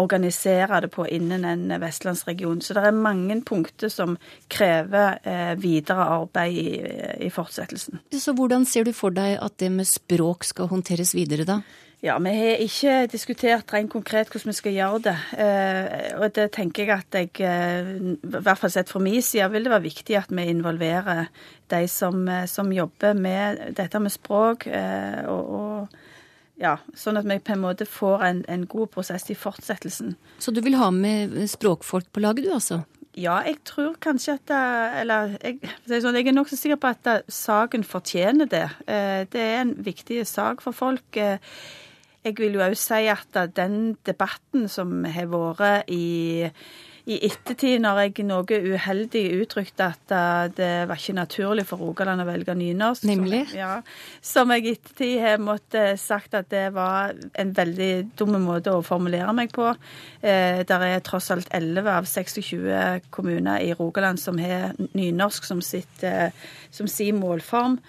organisere 0.00 0.80
det 0.84 0.92
på 0.94 1.06
innen 1.08 1.44
en 1.48 1.76
vestlandsregion. 1.82 2.60
Så 2.62 2.76
det 2.76 2.86
er 2.86 2.96
mange 2.96 3.40
punkter 3.46 3.92
som 3.92 4.16
krever 4.52 5.20
eh, 5.24 5.54
videre 5.60 6.08
arbeid 6.20 6.56
i, 6.56 6.70
i 7.26 7.30
fortsettelsen. 7.32 8.00
Så 8.12 8.36
hvordan 8.36 8.66
ser 8.68 8.88
du 8.88 8.94
for 8.96 9.14
deg 9.14 9.38
at 9.40 9.58
det 9.60 9.72
med 9.74 9.88
språk 9.88 10.46
skal 10.48 10.70
håndteres 10.72 11.16
videre, 11.16 11.48
da? 11.48 11.60
Ja, 12.00 12.14
vi 12.18 12.30
har 12.32 12.60
ikke 12.64 12.92
diskutert 13.12 13.72
rent 13.74 13.90
konkret 13.92 14.30
hvordan 14.32 14.48
vi 14.48 14.56
skal 14.56 14.72
gjøre 14.72 15.00
det. 15.04 15.16
Eh, 15.36 16.12
og 16.16 16.30
det 16.32 16.46
tenker 16.56 16.88
jeg 16.88 16.94
at 16.94 17.16
jeg, 17.18 17.32
eh, 17.44 17.90
i 18.16 18.30
hvert 18.40 18.56
fall 18.56 18.70
sett 18.72 18.88
fra 18.88 19.02
min 19.04 19.20
side, 19.20 19.50
vil 19.52 19.66
det 19.66 19.72
være 19.72 19.84
viktig 19.84 20.16
at 20.16 20.30
vi 20.32 20.46
involverer 20.48 21.28
de 21.68 21.80
som, 21.92 22.22
eh, 22.28 22.46
som 22.48 22.72
jobber 22.72 23.12
med 23.12 23.76
dette 23.76 24.00
med 24.00 24.14
språk. 24.14 24.64
Og, 25.28 25.50
og 25.58 25.88
ja, 26.56 26.78
sånn 26.96 27.20
at 27.20 27.28
vi 27.28 27.36
på 27.36 27.52
en 27.52 27.60
måte 27.66 27.84
får 27.84 28.24
en, 28.24 28.40
en 28.48 28.64
god 28.64 28.88
prosess 28.96 29.28
i 29.28 29.36
fortsettelsen. 29.36 30.16
Så 30.40 30.56
du 30.56 30.62
vil 30.64 30.80
ha 30.80 30.88
med 30.90 31.36
språkfolk 31.52 32.08
på 32.14 32.24
laget, 32.24 32.48
du 32.48 32.56
altså? 32.56 32.80
Ja, 33.12 33.42
jeg 33.44 33.58
tror 33.68 33.98
kanskje 34.00 34.38
at 34.38 34.48
det, 34.48 34.64
Eller 35.02 35.36
jeg, 35.42 35.60
sånn, 36.00 36.16
jeg 36.16 36.30
er 36.30 36.32
nokså 36.32 36.56
sikker 36.56 36.80
på 36.80 36.94
at 36.94 37.28
saken 37.28 37.84
fortjener 37.84 38.48
det. 38.48 38.66
Det 38.86 39.44
er 39.44 39.60
en 39.66 39.76
viktig 39.84 40.24
sak 40.24 40.64
for 40.64 40.72
folk. 40.72 41.20
Jeg 42.26 42.36
vil 42.36 42.58
jo 42.58 42.64
òg 42.64 42.76
si 42.76 43.06
at 43.08 43.40
den 43.56 43.96
debatten 44.04 44.68
som 44.68 45.06
har 45.08 45.28
vært 45.32 45.88
i, 45.88 46.44
i 47.08 47.16
ettertid, 47.24 47.78
når 47.80 48.00
jeg 48.02 48.26
noe 48.28 48.58
uheldig 48.74 49.22
uttrykte 49.40 49.86
at 49.94 50.12
eh, 50.12 50.50
det 50.52 50.68
var 50.90 51.00
ikke 51.00 51.16
naturlig 51.16 51.64
for 51.70 51.80
Rogaland 51.80 52.20
å 52.20 52.26
velge 52.28 52.52
nynorsk 52.60 53.06
Nemlig? 53.08 53.40
Som, 53.48 53.56
ja, 53.56 53.70
som 54.32 54.52
jeg 54.52 54.66
i 54.66 54.74
ettertid 54.76 55.14
har 55.24 55.40
måttet 55.40 56.02
sagt 56.02 56.36
at 56.36 56.50
det 56.52 56.66
var 56.76 57.16
en 57.40 57.56
veldig 57.56 57.90
dum 58.20 58.36
måte 58.44 58.76
å 58.76 58.84
formulere 58.84 59.32
meg 59.36 59.56
på. 59.56 59.72
Eh, 60.20 60.60
der 60.68 60.86
er 60.90 61.00
tross 61.06 61.32
alt 61.32 61.48
11 61.56 61.90
av 61.96 62.10
26 62.10 63.08
kommuner 63.14 63.64
i 63.64 63.72
Rogaland 63.80 64.20
som 64.20 64.36
har 64.38 64.76
nynorsk 64.92 65.48
som, 65.48 65.64
sitt, 65.64 66.04
eh, 66.04 66.28
som 66.68 66.90
sin 66.90 67.16
målform. 67.24 67.80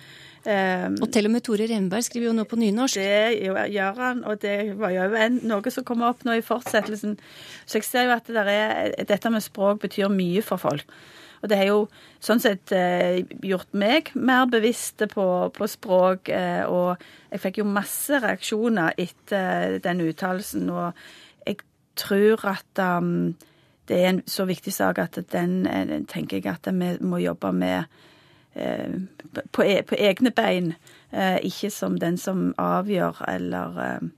Eh, 0.45 0.87
Og 1.01 1.11
til 1.13 1.27
og 1.27 1.31
med 1.35 1.43
Tore 1.45 1.67
Renberg 1.69 2.03
skriver 2.05 2.31
jo 2.31 2.33
nå 2.33 2.47
på 2.49 2.57
nynorsk. 2.57 2.97
det 2.97 3.71
gjør 3.75 3.97
han, 3.99 4.23
og 4.25 4.41
det 4.41 4.77
var 4.79 4.89
jo 4.89 5.07
en, 5.13 5.39
noe 5.45 5.71
som 5.71 5.85
kommer 5.85 6.09
opp 6.09 6.23
nå 6.25 6.33
i 6.39 6.45
fortsettelsen. 6.45 7.17
Så 7.65 7.77
jeg 7.77 7.83
ser 7.85 8.07
jo 8.09 8.15
at 8.15 8.25
det 8.25 8.45
er, 8.45 8.93
dette 9.05 9.29
med 9.29 9.43
språk 9.45 9.81
betyr 9.81 10.09
mye 10.09 10.41
for 10.41 10.57
folk. 10.57 10.85
Og 11.41 11.49
det 11.49 11.57
har 11.57 11.69
jo 11.71 11.87
sånn 12.21 12.41
sett 12.41 12.71
eh, 12.71 13.21
gjort 13.41 13.71
meg 13.73 14.11
mer 14.13 14.45
bevisste 14.49 15.07
på, 15.09 15.25
på 15.53 15.69
språk, 15.69 16.29
eh, 16.29 16.65
og 16.69 17.01
jeg 17.31 17.41
fikk 17.41 17.61
jo 17.61 17.69
masse 17.69 18.21
reaksjoner 18.21 18.93
etter 18.97 19.79
den 19.81 20.03
uttalelsen, 20.05 20.69
og 20.69 20.93
jeg 21.47 21.57
tror 21.97 22.45
at 22.53 22.81
um, 23.01 23.33
det 23.89 23.97
er 23.97 24.09
en 24.11 24.21
så 24.29 24.45
viktig 24.45 24.73
sak 24.73 25.01
at 25.01 25.17
den 25.33 25.65
eh, 25.65 25.97
tenker 26.09 26.37
jeg 26.37 26.53
at 26.53 26.69
vi 26.69 26.93
må 27.01 27.17
jobbe 27.21 27.51
med 27.57 27.79
eh, 27.79 28.10
på, 28.53 29.63
e 29.63 29.81
på 29.87 29.95
egne 29.95 30.31
bein, 30.35 30.73
eh, 31.11 31.37
ikke 31.47 31.71
som 31.71 31.97
den 31.99 32.17
som 32.17 32.51
avgjør 32.59 33.23
eller, 33.27 33.79
eh, 33.85 34.09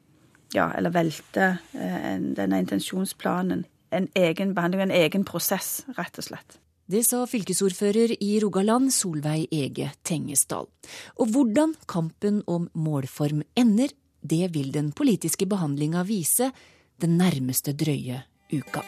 ja, 0.53 0.71
eller 0.77 0.93
velter 0.93 1.59
eh, 1.73 2.17
denne 2.17 2.59
intensjonsplanen. 2.63 3.65
En 3.91 4.09
egen 4.15 4.53
behandling, 4.55 4.81
en 4.81 4.97
egen 5.03 5.25
prosess, 5.25 5.83
rett 5.97 6.17
og 6.17 6.29
slett. 6.29 6.59
Det 6.89 7.05
sa 7.07 7.21
fylkesordfører 7.29 8.17
i 8.19 8.39
Rogaland 8.43 8.91
Solveig 8.91 9.47
Ege 9.55 9.91
Tengesdal. 10.03 10.67
Og 11.15 11.31
hvordan 11.31 11.77
kampen 11.87 12.41
om 12.47 12.67
målform 12.75 13.43
ender, 13.55 13.93
det 14.21 14.51
vil 14.55 14.71
den 14.73 14.91
politiske 14.91 15.47
behandlinga 15.47 16.03
vise 16.07 16.51
den 17.01 17.17
nærmeste 17.17 17.73
drøye 17.73 18.23
uka. 18.51 18.83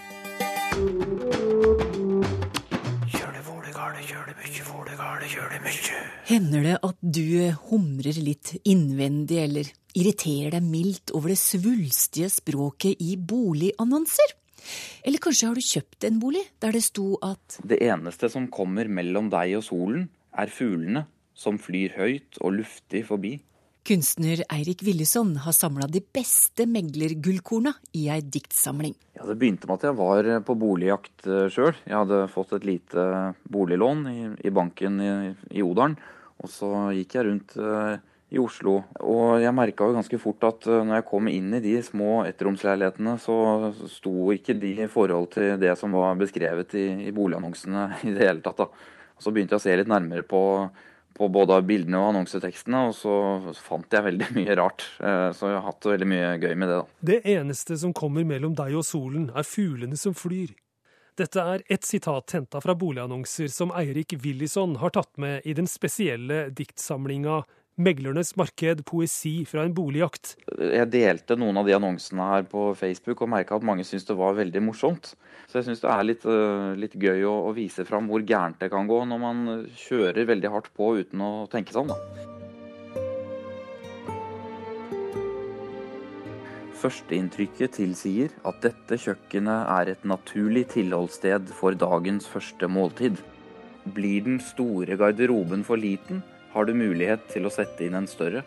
Hender 6.26 6.64
det 6.66 6.78
at 6.86 6.98
du 7.02 7.52
humrer 7.70 8.18
litt 8.22 8.56
innvendig 8.66 9.38
eller 9.44 9.70
irriterer 9.96 10.58
deg 10.58 10.66
mildt 10.66 11.14
over 11.16 11.32
det 11.34 11.40
svulstige 11.42 12.30
språket 12.34 13.02
i 13.02 13.16
boligannonser? 13.18 14.36
Eller 15.06 15.22
kanskje 15.22 15.50
har 15.50 15.58
du 15.58 15.66
kjøpt 15.66 16.08
en 16.08 16.20
bolig 16.22 16.42
der 16.64 16.74
det 16.74 16.84
sto 16.86 17.14
at 17.26 17.60
Det 17.62 17.78
eneste 17.86 18.30
som 18.34 18.50
kommer 18.54 18.90
mellom 18.90 19.30
deg 19.34 19.58
og 19.60 19.66
solen, 19.68 20.08
er 20.36 20.52
fuglene 20.52 21.06
som 21.38 21.60
flyr 21.62 21.94
høyt 22.00 22.40
og 22.42 22.58
luftig 22.60 23.06
forbi. 23.08 23.36
Kunstner 23.86 24.42
Eirik 24.50 24.82
Willesson 24.86 25.36
har 25.44 25.56
samla 25.56 25.88
de 25.92 26.02
beste 26.02 26.66
meglergullkorna 26.70 27.76
i 27.98 28.08
ei 28.14 28.22
diktsamling. 28.22 28.96
Ja, 29.18 29.28
det 29.30 29.38
begynte 29.42 29.70
med 29.70 29.78
at 29.78 29.88
jeg 29.90 30.00
var 30.00 30.32
på 30.48 30.58
boligjakt 30.60 31.28
sjøl. 31.54 31.76
Jeg 31.86 31.96
hadde 31.96 32.26
fått 32.34 32.56
et 32.58 32.66
lite 32.68 33.06
boliglån 33.52 34.04
i, 34.12 34.20
i 34.48 34.54
banken 34.54 35.00
i, 35.00 35.14
i 35.56 35.64
Odalen. 35.64 35.98
Og 36.44 36.52
så 36.52 36.70
gikk 36.98 37.16
jeg 37.16 37.30
rundt 37.30 37.56
uh, 37.62 37.96
i 38.34 38.42
Oslo. 38.42 38.80
Og 39.06 39.38
jeg 39.44 39.54
merka 39.56 39.88
jo 39.88 39.96
ganske 39.96 40.20
fort 40.22 40.44
at 40.48 40.68
eh, 40.68 40.82
når 40.84 41.00
jeg 41.00 41.08
kom 41.12 41.30
inn 41.32 41.54
i 41.56 41.62
de 41.64 41.76
små 41.86 42.24
ettromsleilighetene, 42.28 43.16
så 43.22 43.38
sto 43.92 44.32
ikke 44.34 44.58
de 44.60 44.74
i 44.86 44.90
forhold 44.92 45.30
til 45.36 45.56
det 45.62 45.76
som 45.80 45.96
var 45.96 46.18
beskrevet 46.20 46.76
i, 46.80 46.88
i 47.08 47.14
boligannonsene 47.16 47.86
i 48.08 48.16
det 48.16 48.26
hele 48.26 48.44
tatt. 48.46 48.66
da. 48.66 48.96
Og 49.16 49.24
så 49.24 49.32
begynte 49.32 49.56
jeg 49.56 49.62
å 49.62 49.66
se 49.68 49.78
litt 49.80 49.92
nærmere 49.92 50.26
på, 50.28 50.42
på 51.16 51.30
både 51.32 51.62
bildene 51.64 52.00
og 52.02 52.10
annonsetekstene, 52.12 52.82
og 52.90 52.94
så 52.98 53.56
fant 53.64 53.94
jeg 53.96 54.04
veldig 54.10 54.28
mye 54.38 54.58
rart. 54.60 54.84
Eh, 55.00 55.30
Så 55.36 55.50
jeg 55.52 55.58
har 55.60 55.66
hatt 55.70 55.88
veldig 55.88 56.08
mye 56.12 56.34
gøy 56.44 56.54
med 56.60 56.72
det, 56.72 56.78
da. 56.82 56.86
Det 57.14 57.20
eneste 57.38 57.78
som 57.80 57.94
kommer 57.96 58.28
mellom 58.28 58.56
deg 58.58 58.76
og 58.76 58.84
solen, 58.88 59.30
er 59.36 59.48
fuglene 59.48 59.98
som 60.00 60.14
flyr. 60.18 60.52
Dette 61.16 61.40
er 61.40 61.62
ett 61.72 61.86
sitat 61.88 62.34
henta 62.36 62.60
fra 62.60 62.74
boligannonser 62.76 63.48
som 63.48 63.70
Eirik 63.72 64.18
Willison 64.20 64.74
har 64.82 64.92
tatt 64.98 65.14
med 65.18 65.46
i 65.48 65.54
den 65.56 65.68
spesielle 65.72 66.50
diktsamlinga 66.52 67.38
Meglernes 67.76 68.30
marked 68.40 68.86
poesi 68.88 69.42
fra 69.44 69.66
en 69.68 69.74
boligjakt. 69.76 70.38
Jeg 70.48 70.88
delte 70.94 71.36
noen 71.36 71.58
av 71.60 71.68
de 71.68 71.74
annonsene 71.76 72.24
her 72.30 72.46
på 72.48 72.70
Facebook 72.80 73.26
og 73.26 73.34
merka 73.34 73.58
at 73.58 73.66
mange 73.68 73.84
syntes 73.84 74.06
det 74.08 74.16
var 74.16 74.38
veldig 74.38 74.62
morsomt. 74.64 75.10
Så 75.52 75.60
jeg 75.60 75.66
syns 75.68 75.82
det 75.84 75.90
er 75.92 76.06
litt, 76.08 76.24
øh, 76.24 76.70
litt 76.80 76.96
gøy 76.96 77.26
å, 77.28 77.34
å 77.50 77.52
vise 77.58 77.84
fram 77.84 78.08
hvor 78.08 78.24
gærent 78.24 78.62
det 78.64 78.70
kan 78.72 78.88
gå 78.88 79.02
når 79.10 79.20
man 79.20 79.42
kjører 79.76 80.30
veldig 80.30 80.52
hardt 80.54 80.70
på 80.72 80.94
uten 81.02 81.20
å 81.20 81.32
tenke 81.52 81.76
seg 81.76 81.84
om, 81.84 81.92
da. 81.92 82.00
Førsteinntrykket 86.80 87.76
tilsier 87.76 88.32
at 88.48 88.62
dette 88.64 89.02
kjøkkenet 89.04 89.72
er 89.74 89.92
et 89.92 90.08
naturlig 90.08 90.70
tilholdssted 90.78 91.52
for 91.60 91.76
dagens 91.76 92.30
første 92.30 92.72
måltid. 92.72 93.20
Blir 93.84 94.24
den 94.30 94.40
store 94.40 94.96
garderoben 95.00 95.68
for 95.68 95.82
liten, 95.82 96.24
har 96.56 96.68
du 96.68 96.76
mulighet 96.78 97.28
til 97.34 97.46
å 97.46 97.54
sette 97.54 97.86
inn 97.86 97.98
en 98.00 98.08
større. 98.10 98.46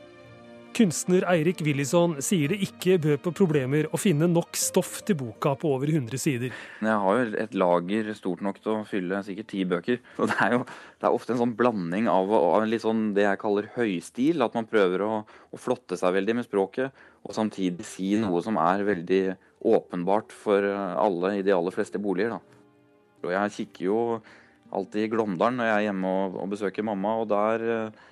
Kunstner 0.79 1.25
Eirik 1.27 1.59
Willison 1.67 2.13
sier 2.23 2.53
det 2.53 2.61
ikke 2.63 2.99
bød 3.03 3.23
på 3.25 3.33
problemer 3.41 3.89
å 3.91 3.99
finne 3.99 4.29
nok 4.31 4.55
stoff 4.59 5.01
til 5.07 5.17
boka 5.19 5.55
på 5.59 5.73
over 5.75 5.91
100 5.91 6.21
sider. 6.23 6.53
Jeg 6.85 6.99
har 7.03 7.19
jo 7.19 7.25
et 7.43 7.57
lager 7.59 8.13
stort 8.15 8.45
nok 8.47 8.61
til 8.63 8.77
å 8.77 8.85
fylle 8.87 9.19
sikkert 9.27 9.51
ti 9.51 9.65
bøker. 9.67 9.99
Og 10.23 10.31
det 10.31 10.37
er 10.45 10.55
jo 10.55 10.61
det 10.69 11.09
er 11.09 11.17
ofte 11.17 11.35
en 11.35 11.41
sånn 11.41 11.57
blanding 11.59 12.07
av, 12.13 12.31
av 12.31 12.63
en 12.63 12.71
litt 12.71 12.85
sånn 12.85 13.09
det 13.17 13.27
jeg 13.27 13.41
kaller 13.43 13.71
høystil. 13.75 14.45
At 14.47 14.55
man 14.55 14.71
prøver 14.71 15.03
å, 15.03 15.13
å 15.27 15.61
flotte 15.61 15.99
seg 15.99 16.15
veldig 16.15 16.39
med 16.39 16.47
språket, 16.47 17.05
og 17.27 17.35
samtidig 17.35 17.87
si 17.89 18.13
noe 18.23 18.45
som 18.47 18.61
er 18.63 18.87
veldig 18.87 19.23
åpenbart 19.67 20.31
for 20.45 20.63
alle 20.69 21.39
i 21.41 21.47
de 21.47 21.57
aller 21.57 21.75
fleste 21.75 21.99
boliger. 21.99 22.37
Da. 22.37 22.61
Og 23.27 23.35
jeg 23.35 23.57
kikker 23.57 23.89
jo 23.89 24.01
alltid 24.75 25.07
i 25.07 25.11
Glåmdalen 25.13 25.61
når 25.61 25.69
jeg 25.71 25.77
er 25.77 25.87
hjemme 25.89 26.13
og, 26.25 26.37
og 26.43 26.53
besøker 26.53 26.87
mamma, 26.87 27.15
og 27.23 27.29
der 27.31 27.65
eh, 27.75 28.03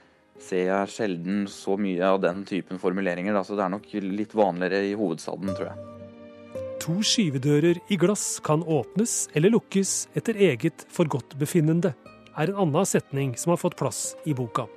ser 0.43 0.65
jeg 0.69 0.93
sjelden 0.93 1.45
så 1.51 1.77
mye 1.81 2.05
av 2.05 2.21
den 2.25 2.45
typen 2.49 2.81
formuleringer. 2.81 3.37
Da. 3.37 3.45
Så 3.47 3.59
det 3.59 3.67
er 3.67 3.73
nok 3.73 3.89
litt 3.93 4.35
vanligere 4.37 4.83
i 4.91 4.97
hovedstaden, 4.99 5.53
tror 5.57 5.71
jeg. 5.73 5.93
to 6.87 7.01
skyvedører 7.03 7.81
i 7.91 7.97
glass 7.99 8.39
kan 8.47 8.61
åpnes 8.63 9.27
eller 9.35 9.51
lukkes 9.51 10.07
etter 10.15 10.39
eget 10.39 10.85
forgodtbefinnende, 10.93 11.95
er 12.37 12.53
en 12.53 12.61
annen 12.67 12.87
setning 12.87 13.33
som 13.41 13.55
har 13.55 13.59
fått 13.59 13.79
plass 13.81 14.13
i 14.29 14.35
boka. 14.37 14.69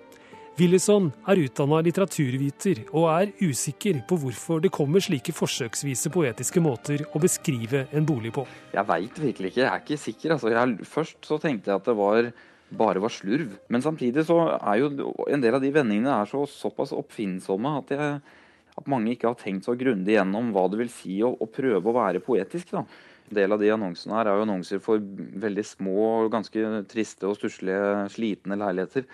Willison 0.60 1.06
er 1.32 1.40
utdanna 1.40 1.78
litteraturviter 1.86 2.82
og 2.90 3.06
er 3.14 3.30
usikker 3.40 4.02
på 4.10 4.18
hvorfor 4.20 4.60
det 4.60 4.72
kommer 4.76 5.00
slike 5.00 5.32
forsøksvise 5.32 6.12
poetiske 6.12 6.60
måter 6.60 7.06
å 7.16 7.22
beskrive 7.24 7.86
en 7.96 8.08
bolig 8.08 8.34
på. 8.36 8.44
Jeg 8.74 8.84
veit 8.90 9.22
virkelig 9.24 9.54
ikke. 9.54 9.62
Jeg 9.62 9.70
er 9.70 9.86
ikke 9.86 10.00
sikker. 10.02 10.34
Altså, 10.36 10.52
jeg, 10.52 10.90
først 10.90 11.30
så 11.30 11.38
tenkte 11.40 11.72
jeg 11.72 11.80
at 11.80 11.88
det 11.88 11.96
var 12.02 12.32
bare 12.82 13.06
var 13.06 13.14
slurv. 13.14 13.56
Men 13.72 13.86
samtidig 13.86 14.28
så 14.28 14.38
er 14.58 14.82
jo 14.82 15.14
en 15.32 15.46
del 15.46 15.56
av 15.56 15.64
de 15.64 15.72
vendingene 15.80 16.12
er 16.18 16.28
så 16.30 16.44
såpass 16.52 16.92
oppfinnsomme 16.98 17.78
at, 17.80 17.96
jeg, 17.96 18.20
at 18.84 18.92
mange 18.92 19.16
ikke 19.16 19.32
har 19.32 19.40
tenkt 19.40 19.70
så 19.70 19.78
grundig 19.80 20.18
gjennom 20.18 20.52
hva 20.52 20.68
det 20.68 20.84
vil 20.84 20.92
si 20.92 21.22
å, 21.24 21.32
å 21.40 21.48
prøve 21.48 21.88
å 21.88 21.98
være 22.02 22.26
poetisk. 22.26 22.76
da. 22.76 22.84
En 23.30 23.40
del 23.40 23.56
av 23.56 23.64
de 23.64 23.72
annonsene 23.72 24.20
her 24.20 24.28
er 24.28 24.38
jo 24.38 24.46
annonser 24.50 24.84
for 24.84 25.00
veldig 25.48 25.66
små, 25.72 26.06
ganske 26.36 26.84
triste 26.92 27.32
og 27.32 27.40
stusslige, 27.40 28.10
slitne 28.12 28.60
leiligheter. 28.60 29.08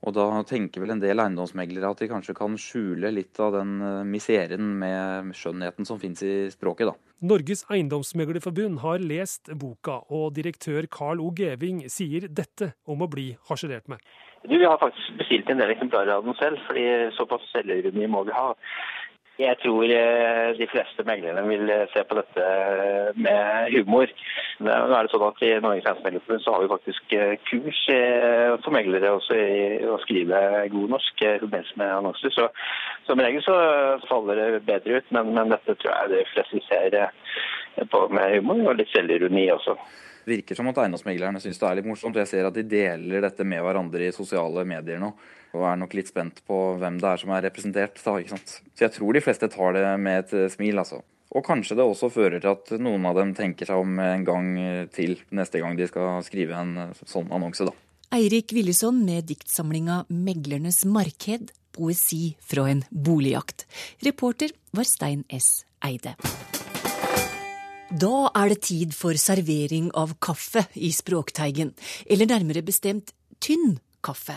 Og 0.00 0.14
da 0.16 0.24
tenker 0.48 0.80
vel 0.80 0.94
en 0.94 1.02
del 1.02 1.20
eiendomsmeglere 1.20 1.90
at 1.92 2.00
de 2.00 2.08
kanskje 2.08 2.34
kan 2.36 2.54
skjule 2.60 3.10
litt 3.12 3.36
av 3.42 3.52
den 3.58 3.74
eh, 3.84 4.00
miseren 4.08 4.72
med 4.80 5.34
skjønnheten 5.36 5.88
som 5.88 6.00
fins 6.00 6.24
i 6.24 6.34
språket, 6.52 6.88
da. 6.88 6.96
Norges 7.20 7.66
Eiendomsmeglerforbund 7.68 8.80
har 8.80 9.02
lest 9.04 9.50
boka, 9.60 9.98
og 10.08 10.32
direktør 10.38 10.88
Carl 10.88 11.20
O. 11.20 11.28
Geving 11.36 11.82
sier 11.92 12.30
dette 12.32 12.72
om 12.88 13.04
å 13.04 13.10
bli 13.12 13.34
harselert 13.50 13.90
med. 13.92 14.00
Du, 14.46 14.56
Vi 14.56 14.64
har 14.64 14.80
faktisk 14.80 15.18
bestilt 15.20 15.52
en 15.52 15.60
del 15.60 15.74
eksemplarer 15.74 16.14
av 16.14 16.24
den 16.24 16.38
selv, 16.40 16.62
fordi 16.64 16.86
såpass 17.18 17.44
selvironi 17.52 18.08
må 18.08 18.24
vi 18.24 18.32
ha. 18.32 18.54
Jeg 19.40 19.56
tror 19.62 19.84
eh, 19.88 20.48
de 20.58 20.66
fleste 20.68 21.04
meglerne 21.08 21.42
vil 21.48 21.70
eh, 21.72 21.86
se 21.92 22.02
på 22.04 22.16
dette 22.18 22.48
med 23.16 23.70
humor. 23.72 24.10
Nå 24.60 24.74
er 24.74 25.06
det 25.06 25.12
sånn 25.14 25.24
at 25.24 25.40
I 25.46 25.52
Norges 25.64 25.86
Eiendomsmeglerforbund 25.88 26.48
har 26.50 26.60
vi 26.64 26.70
faktisk 26.74 27.14
eh, 27.16 27.32
kurs 27.48 27.80
for 28.64 28.74
meglere 28.76 29.14
også 29.16 29.38
i 29.38 29.62
å 29.88 29.96
skrive 30.04 30.42
god 30.74 30.92
norsk 30.96 31.24
i 31.24 31.32
forbindelse 31.44 31.80
med 31.80 31.94
annonser. 31.94 32.34
Så 32.36 32.50
som 33.08 33.22
regel 33.24 33.44
så 33.46 33.56
faller 34.10 34.42
det 34.42 34.62
bedre 34.68 35.00
ut, 35.00 35.08
men, 35.16 35.32
men 35.38 35.56
dette 35.56 35.78
tror 35.80 35.94
jeg 35.94 36.12
de 36.12 36.28
fleste 36.34 36.62
ser 36.68 37.88
på 37.90 38.04
med 38.12 38.36
humor 38.36 38.74
og 38.74 38.80
litt 38.82 38.92
selvironi 38.92 39.48
også. 39.56 39.78
Virker 40.28 40.58
som 40.58 40.68
at 40.70 40.80
eiendomsmeglerne 40.82 41.40
syns 41.42 41.60
det 41.60 41.68
er 41.68 41.78
litt 41.78 41.88
morsomt. 41.88 42.18
Jeg 42.20 42.30
ser 42.30 42.48
at 42.48 42.56
de 42.56 42.66
deler 42.66 43.24
dette 43.24 43.46
med 43.46 43.62
hverandre 43.64 44.08
i 44.08 44.14
sosiale 44.14 44.64
medier 44.68 45.00
nå. 45.02 45.12
Og 45.56 45.66
er 45.66 45.78
nok 45.80 45.94
litt 45.98 46.10
spent 46.10 46.42
på 46.46 46.58
hvem 46.78 47.00
det 47.02 47.08
er 47.10 47.22
som 47.22 47.32
er 47.34 47.46
representert. 47.48 47.98
Da, 48.04 48.18
ikke 48.20 48.36
sant? 48.36 48.58
Så 48.74 48.86
jeg 48.86 48.94
tror 48.96 49.16
de 49.16 49.24
fleste 49.24 49.50
tar 49.50 49.74
det 49.78 49.86
med 49.98 50.24
et 50.24 50.36
eh, 50.36 50.50
smil, 50.52 50.78
altså. 50.82 51.02
Og 51.30 51.46
kanskje 51.46 51.76
det 51.78 51.86
også 51.86 52.10
fører 52.10 52.42
til 52.42 52.50
at 52.50 52.72
noen 52.82 53.04
av 53.06 53.18
dem 53.18 53.34
tenker 53.38 53.68
seg 53.68 53.78
om 53.82 54.00
en 54.02 54.26
gang 54.26 54.48
til 54.94 55.14
neste 55.30 55.62
gang 55.62 55.78
de 55.78 55.86
skal 55.90 56.18
skrive 56.26 56.58
en 56.58 56.74
eh, 56.88 57.04
sånn 57.06 57.30
annonse, 57.34 57.66
da. 57.68 57.74
Eirik 58.10 58.50
Willison 58.56 59.04
med 59.06 59.28
diktsamlinga 59.30 60.04
'Meglernes 60.10 60.82
marked', 60.84 61.52
poesi 61.70 62.34
fra 62.42 62.66
en 62.66 62.82
boligjakt. 62.90 63.66
Reporter 64.02 64.50
var 64.74 64.84
Stein 64.84 65.22
S. 65.30 65.64
Eide. 65.78 66.16
Da 67.90 68.28
er 68.38 68.52
det 68.52 68.60
tid 68.68 68.92
for 68.94 69.18
servering 69.18 69.88
av 69.98 70.12
kaffe 70.22 70.62
i 70.78 70.92
Språkteigen, 70.94 71.72
eller 72.06 72.28
nærmere 72.30 72.62
bestemt 72.62 73.10
tynn 73.42 73.80
kaffe. 73.98 74.36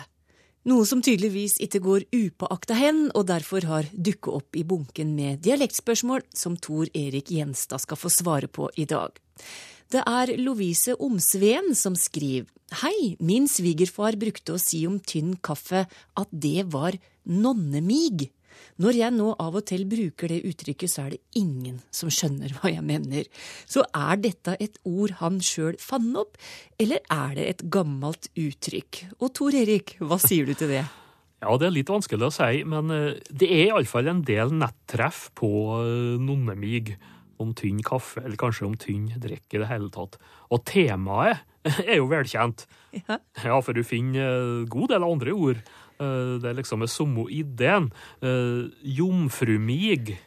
Noe 0.65 0.87
som 0.89 1.03
tydeligvis 1.05 1.59
ikke 1.61 1.83
går 1.83 2.07
upåakta 2.09 2.73
hen, 2.79 3.03
og 3.13 3.27
derfor 3.29 3.67
har 3.69 3.91
dukket 3.93 4.31
opp 4.33 4.57
i 4.57 4.65
bunken 4.65 5.13
med 5.13 5.43
dialektspørsmål 5.45 6.25
som 6.33 6.57
Tor 6.57 6.89
Erik 6.97 7.29
Gjenstad 7.29 7.83
skal 7.83 7.99
få 7.99 8.09
svare 8.09 8.49
på 8.49 8.71
i 8.73 8.87
dag. 8.89 9.13
Det 9.93 10.01
er 10.01 10.33
Lovise 10.41 10.97
Omsveen 10.97 11.75
som 11.77 11.93
skriver 11.99 12.49
Hei, 12.81 13.13
min 13.21 13.45
svigerfar 13.45 14.17
brukte 14.17 14.55
å 14.55 14.61
si 14.61 14.81
om 14.89 14.97
tynn 14.97 15.35
kaffe 15.45 15.83
at 16.17 16.31
det 16.31 16.71
var 16.73 16.97
nonnemig. 17.29 18.31
Når 18.81 18.97
jeg 18.99 19.15
nå 19.15 19.29
av 19.41 19.59
og 19.59 19.65
til 19.69 19.85
bruker 19.89 20.31
det 20.31 20.41
uttrykket, 20.49 20.91
så 20.91 21.05
er 21.05 21.15
det 21.15 21.21
ingen 21.39 21.81
som 21.93 22.11
skjønner 22.13 22.55
hva 22.57 22.71
jeg 22.73 22.85
mener. 22.85 23.29
Så 23.69 23.85
er 23.89 24.19
dette 24.23 24.57
et 24.63 24.79
ord 24.87 25.17
han 25.21 25.39
sjøl 25.43 25.77
fant 25.81 26.17
opp, 26.19 26.37
eller 26.81 27.03
er 27.13 27.37
det 27.37 27.47
et 27.49 27.63
gammelt 27.73 28.29
uttrykk? 28.33 29.05
Og 29.19 29.33
Tor 29.37 29.55
Erik, 29.57 29.97
hva 30.01 30.19
sier 30.21 30.49
du 30.49 30.55
til 30.57 30.73
det? 30.75 30.83
Ja, 31.43 31.57
det 31.59 31.67
er 31.67 31.75
litt 31.75 31.91
vanskelig 31.91 32.29
å 32.29 32.31
si, 32.31 32.61
men 32.69 32.91
eh, 32.93 33.17
det 33.27 33.49
er 33.51 33.65
iallfall 33.73 34.07
en 34.07 34.21
del 34.27 34.53
nettreff 34.55 35.25
på 35.35 35.49
eh, 35.81 36.15
nonnemig 36.21 36.95
om 37.43 37.51
tynn 37.57 37.81
kaffe, 37.83 38.21
eller 38.23 38.39
kanskje 38.39 38.67
om 38.69 38.77
tynn 38.79 39.09
drikk 39.19 39.57
i 39.57 39.59
det 39.59 39.67
hele 39.67 39.89
tatt. 39.91 40.15
Og 40.53 40.63
temaet 40.69 41.43
er 41.89 41.97
jo 41.97 42.07
velkjent. 42.11 42.65
Ja. 42.95 43.19
Ja, 43.43 43.57
for 43.63 43.75
du 43.75 43.83
finner 43.87 44.63
god 44.71 44.93
del 44.93 45.07
andre 45.07 45.35
ord. 45.35 45.63
Eh, 45.99 46.39
Det 46.41 46.49
er 46.49 46.53
liksom 46.57 46.79
den 46.79 46.87
samme 46.87 47.25
ideen. 47.29 47.91
Eh, 48.21 48.69
Jomfrumig. 48.83 50.17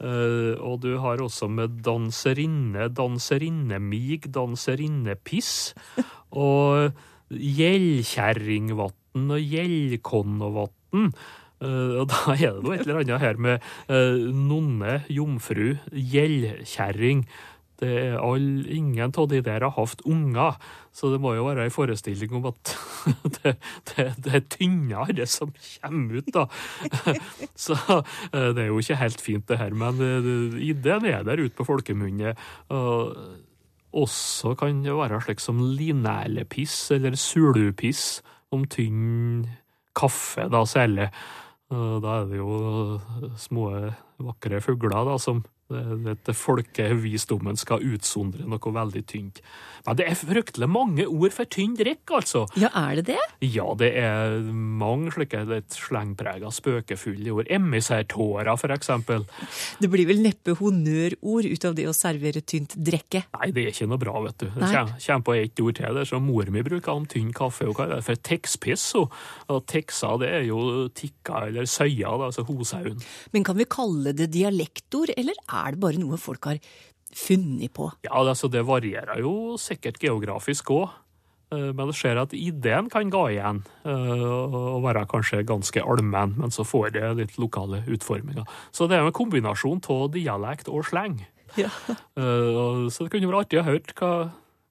Eh, 0.00 0.54
Og 0.60 0.80
du 0.80 0.98
har 0.98 1.16
også 1.18 1.48
med 1.48 1.82
danserinne, 1.82 2.88
danserinnemig, 2.88 4.30
danserinnepiss. 4.30 5.74
Og 6.32 6.92
gjeldkjerringvatn 7.30 9.30
og 9.30 9.40
gjeldkonnovatn. 9.42 11.12
Uh, 11.58 12.00
og 12.00 12.06
da 12.08 12.32
er 12.36 12.52
det 12.54 12.62
noe 12.62 12.74
et 12.76 12.86
eller 12.86 13.00
annet 13.02 13.20
her 13.20 13.36
med 13.42 13.58
nonne, 14.32 15.02
jomfru, 15.10 15.74
gjeldkjerring. 15.90 17.24
Det 17.78 17.88
er 17.88 18.16
all, 18.18 18.66
ingen 18.74 19.12
av 19.14 19.28
de 19.30 19.38
der 19.44 19.62
har 19.62 19.74
hatt 19.76 20.00
unger, 20.08 20.56
så 20.90 21.12
det 21.12 21.20
må 21.22 21.36
jo 21.36 21.46
være 21.46 21.68
en 21.68 21.74
forestilling 21.74 22.32
om 22.34 22.48
at 22.50 22.72
det, 23.38 23.52
det, 23.92 24.06
det 24.24 24.32
er 24.34 24.46
tynnere 24.50 25.26
som 25.30 25.52
kommer 25.54 26.18
ut, 26.18 26.32
da. 26.34 26.46
så 27.66 27.76
eh, 27.78 28.48
det 28.56 28.64
er 28.64 28.70
jo 28.72 28.80
ikke 28.82 28.98
helt 28.98 29.22
fint, 29.22 29.46
det 29.50 29.60
her, 29.60 29.76
men 29.78 30.02
eh, 30.02 30.58
ideen 30.72 31.06
er 31.06 31.22
der 31.26 31.44
ute 31.44 31.54
på 31.58 31.68
folkemunne. 31.68 32.34
Også 33.98 34.52
kan 34.58 34.82
det 34.84 34.96
være 34.98 35.20
slik 35.24 35.40
som 35.40 35.62
linerlepiss 35.62 36.90
eller 36.98 37.14
sulupiss 37.16 38.18
om 38.52 38.66
tynn 38.68 39.46
kaffe, 39.96 40.48
da 40.50 40.64
særlig. 40.68 41.08
Da 41.68 42.18
er 42.18 42.28
det 42.30 42.40
jo 42.40 42.98
små, 43.40 43.70
vakre 44.24 44.60
fugler 44.64 45.06
da, 45.08 45.16
som 45.20 45.42
dette 45.68 46.32
folkevisdommen 46.32 47.58
skal 47.60 47.82
utsondre 47.84 48.46
noe 48.48 48.72
veldig 48.72 49.02
tynt. 49.08 49.40
Men 49.86 49.98
det 49.98 50.06
er 50.08 50.16
fryktelig 50.16 50.68
mange 50.68 51.04
ord 51.06 51.32
for 51.36 51.48
tynn 51.48 51.74
drikk, 51.76 52.08
altså. 52.18 52.46
Ja, 52.60 52.70
er 52.76 52.98
det 52.98 53.04
det? 53.10 53.24
Ja, 53.44 53.66
det 53.78 53.90
er 54.00 54.38
mange 54.48 55.12
slike 55.14 55.42
litt 55.48 55.76
slengprega, 55.76 56.50
spøkefulle 56.52 57.34
ord. 57.34 57.50
Emissærtårer, 57.52 58.50
for 58.60 58.74
eksempel. 58.74 59.26
Det 59.80 59.90
blir 59.92 60.08
vel 60.08 60.22
neppe 60.24 60.56
honnørord 60.58 61.48
ut 61.48 61.68
av 61.68 61.76
det 61.76 61.86
å 61.88 61.94
servere 61.96 62.40
tynt 62.40 62.76
drikke? 62.76 63.26
Nei, 63.36 63.50
det 63.52 63.66
er 63.66 63.72
ikke 63.72 63.90
noe 63.92 64.00
bra, 64.00 64.16
vet 64.24 64.44
du. 64.44 64.48
Det 64.56 64.72
kommer 64.72 65.26
på 65.28 65.36
ett 65.36 65.64
ord 65.64 65.78
til. 65.80 66.00
Det 66.00 66.06
som 66.08 66.24
mor 66.24 66.52
mi 66.52 66.64
bruker 66.64 66.92
om 66.94 67.08
tynn 67.08 67.32
kaffe. 67.36 67.68
Hun 67.68 67.76
hva 67.76 67.88
er 67.88 67.94
det 67.98 68.06
for 68.08 68.24
texpiss. 68.28 68.88
Og, 68.98 69.12
texa, 69.68 70.14
det 70.20 70.32
er 70.40 70.48
jo 70.48 70.88
tikka 70.96 71.46
eller 71.48 71.68
søya, 71.68 72.16
altså 72.16 72.44
hosauen. 72.48 73.00
Men 73.36 73.44
kan 73.46 73.56
vi 73.58 73.68
kalle 73.68 74.16
det 74.16 74.30
dialektord, 74.32 75.12
eller 75.16 75.36
er 75.46 75.57
det 75.74 75.80
bare 75.82 76.00
noe 76.00 76.18
folk 76.20 76.44
har 76.50 76.58
funnet 77.14 77.72
på? 77.74 77.90
Ja, 78.04 78.14
altså 78.20 78.50
det 78.52 78.64
varierer 78.68 79.20
jo 79.24 79.56
sikkert 79.60 80.00
geografisk 80.02 80.70
òg. 80.76 80.88
Men 81.48 81.88
det 81.88 81.94
ser 81.96 82.18
at 82.20 82.34
ideen 82.36 82.90
kan 82.92 83.08
gå 83.08 83.22
igjen 83.32 83.62
eh, 83.88 84.24
og 84.28 84.82
være 84.84 85.06
kanskje 85.08 85.38
ganske 85.48 85.80
allmenn, 85.80 86.34
men 86.36 86.52
så 86.52 86.60
får 86.68 86.90
det 86.92 87.06
litt 87.22 87.38
lokale 87.40 87.78
utforminger. 87.88 88.44
Så 88.68 88.84
det 88.84 88.98
er 88.98 89.06
en 89.08 89.14
kombinasjon 89.16 89.80
av 89.94 90.10
dialekt 90.12 90.68
og 90.68 90.84
sleng. 90.90 91.22
Ja. 91.56 91.70
Eh, 92.20 92.84
Så 92.92 93.06
det 93.06 93.14
kunne 93.14 93.30
vært 93.32 93.46
artig 93.46 93.62
å 93.62 93.64
høre 93.64 93.96
hva, 93.96 94.10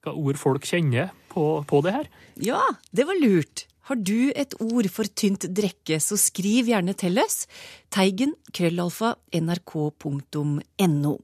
hva 0.05 0.13
ord 0.21 0.37
folk 0.37 0.69
kjenner 0.69 1.09
på, 1.33 1.47
på 1.65 1.81
det 1.81 1.95
her. 1.95 2.11
Ja, 2.45 2.61
det 2.93 3.07
var 3.09 3.17
lurt. 3.25 3.65
Har 3.87 3.99
du 4.03 4.33
et 4.35 4.55
ord 4.59 4.89
for 4.91 5.07
tynt 5.07 5.47
drikke, 5.55 6.01
så 6.03 6.17
skriv 6.19 6.67
gjerne 6.73 6.95
til 6.97 7.19
oss. 7.21 7.45
Teigen, 7.93 8.35
krøllalfa, 8.51 9.15
nrk.no. 9.39 11.15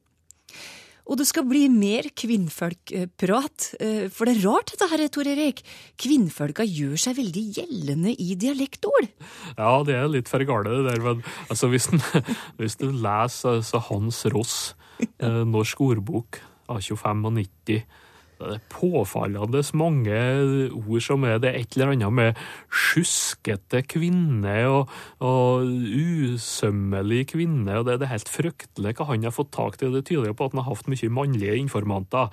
Og 1.04 1.20
det 1.20 1.26
skal 1.28 1.44
bli 1.44 1.66
mer 1.68 2.08
kvinnfolkprat, 2.16 3.66
eh, 3.84 4.06
for 4.08 4.30
det 4.30 4.38
er 4.38 4.46
rart 4.46 4.72
dette 4.72 4.88
her, 4.88 5.04
Tor 5.12 5.28
Erik. 5.28 5.60
Kvinnfolka 6.00 6.64
gjør 6.64 6.96
seg 7.04 7.18
veldig 7.18 7.44
gjeldende 7.58 8.14
i 8.16 8.38
dialektord. 8.40 9.10
Ja, 9.58 9.74
det 9.84 9.98
er 10.00 10.08
litt 10.08 10.32
for 10.32 10.46
gale 10.48 10.78
det 10.78 10.86
der, 10.88 11.04
men 11.04 11.26
altså, 11.50 11.68
hvis, 11.74 11.90
den, 11.92 12.00
hvis 12.62 12.80
du 12.80 12.88
leser 12.88 13.60
altså, 13.60 13.84
Hans 13.90 14.24
Ross, 14.32 14.58
eh, 15.20 15.44
Norsk 15.44 15.84
ordbok 15.84 16.40
av 16.72 16.80
25 16.80 17.28
og 17.28 17.36
90, 17.42 17.84
det 18.50 18.58
er 18.60 18.66
påfallende 18.74 19.64
mange 19.80 20.18
ord 20.74 21.06
som 21.06 21.24
er 21.28 21.40
det 21.44 21.54
et 21.58 21.78
eller 21.78 21.94
annet 21.94 22.18
med 22.18 22.42
sjuskete 22.72 23.84
kvinne 23.90 24.58
og, 24.70 24.92
og 25.24 25.64
usømmelig 25.68 27.28
kvinne, 27.34 27.80
og 27.80 27.88
det, 27.88 28.00
det 28.02 28.10
er 28.10 28.16
helt 28.18 28.32
fryktelig 28.32 28.98
hva 28.98 29.10
han 29.12 29.26
har 29.28 29.36
fått 29.36 29.54
tak 29.56 29.80
til. 29.80 29.96
Det 29.96 30.06
tyder 30.10 30.32
jo 30.32 30.38
på 30.38 30.50
at 30.50 30.56
han 30.56 30.64
har 30.64 30.72
hatt 30.72 30.92
mye 30.92 31.12
mannlige 31.14 31.58
informanter. 31.62 32.32